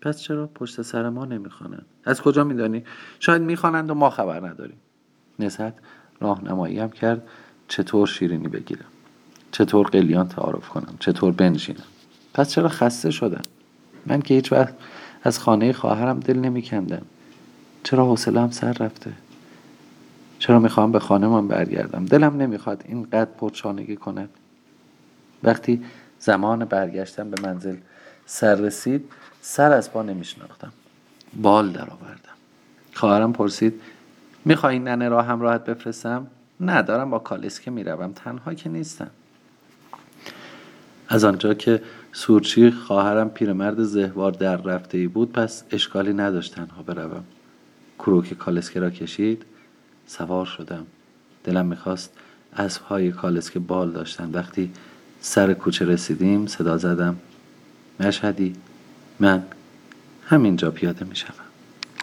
پس 0.00 0.20
چرا 0.20 0.46
پشت 0.46 0.82
سر 0.82 1.08
ما 1.08 1.24
نمی‌خوانند؟ 1.24 1.86
از 2.04 2.22
کجا 2.22 2.44
میدانی؟ 2.44 2.84
شاید 3.20 3.42
می‌خوانند 3.42 3.90
و 3.90 3.94
ما 3.94 4.10
خبر 4.10 4.48
نداریم. 4.48 4.80
نزد 5.38 5.74
راهنمایی 6.20 6.78
هم 6.78 6.90
کرد. 6.90 7.28
چطور 7.68 8.06
شیرینی 8.06 8.48
بگیرم؟ 8.48 8.84
چطور 9.52 9.86
قلیان 9.86 10.28
تعارف 10.28 10.68
کنم؟ 10.68 10.94
چطور 11.00 11.32
بنشینم؟ 11.32 11.84
پس 12.34 12.50
چرا 12.50 12.68
خسته 12.68 13.10
شدم؟ 13.10 13.42
من 14.06 14.22
که 14.22 14.34
هیچ 14.34 14.52
وقت 14.52 14.74
از 15.22 15.38
خانه 15.38 15.72
خواهرم 15.72 16.20
دل 16.20 16.38
نمیکندم. 16.38 17.02
چرا 17.82 18.06
حوصله‌ام 18.06 18.50
سر 18.50 18.72
رفته؟ 18.72 19.12
چرا 20.40 20.58
می‌خوام 20.58 20.92
به 20.92 20.98
خانهمان 20.98 21.48
برگردم؟ 21.48 22.04
دلم 22.04 22.36
نمی‌خواد 22.36 22.84
اینقدر 22.88 23.30
پرچانگی 23.38 23.96
کند. 23.96 24.28
وقتی 25.42 25.84
زمان 26.18 26.64
برگشتم 26.64 27.30
به 27.30 27.42
منزل 27.42 27.76
سر 28.26 28.54
رسید 28.54 29.12
سر 29.40 29.72
از 29.72 29.92
پا 29.92 30.02
نمیشناختم. 30.02 30.72
بال 31.42 31.72
درآوردم. 31.72 32.36
خواهرم 32.94 33.32
پرسید 33.32 33.80
می‌خوای 34.44 34.78
ننه 34.78 35.08
را 35.08 35.22
همراهت 35.22 35.64
بفرستم؟ 35.64 36.26
نه 36.60 36.82
دارم 36.82 37.10
با 37.10 37.18
کالسکه 37.18 37.70
می‌روم. 37.70 38.12
تنها 38.12 38.54
که 38.54 38.68
نیستم. 38.68 39.10
از 41.08 41.24
آنجا 41.24 41.54
که 41.54 41.82
سورچی 42.12 42.70
خواهرم 42.70 43.30
پیرمرد 43.30 43.82
زهوار 43.82 44.32
در 44.32 44.56
رفته 44.56 44.98
ای 44.98 45.06
بود 45.06 45.32
پس 45.32 45.64
اشکالی 45.70 46.12
نداشت 46.12 46.54
تنها 46.54 46.82
بروم. 46.82 47.24
کروک 47.98 48.34
کالسکه 48.34 48.80
را 48.80 48.90
کشید. 48.90 49.44
سوار 50.10 50.46
شدم. 50.46 50.86
دلم 51.44 51.66
می‌خواست 51.66 52.10
اسبهای 52.56 53.12
کالسکه 53.12 53.58
بال 53.58 53.90
داشتن. 53.90 54.30
وقتی 54.30 54.70
سر 55.20 55.52
کوچه 55.52 55.84
رسیدیم 55.84 56.46
صدا 56.46 56.76
زدم. 56.76 57.16
مشهدی 58.00 58.54
من 59.20 59.42
همینجا 60.24 60.70
پیاده 60.70 61.04
می‌شوم. 61.04 61.49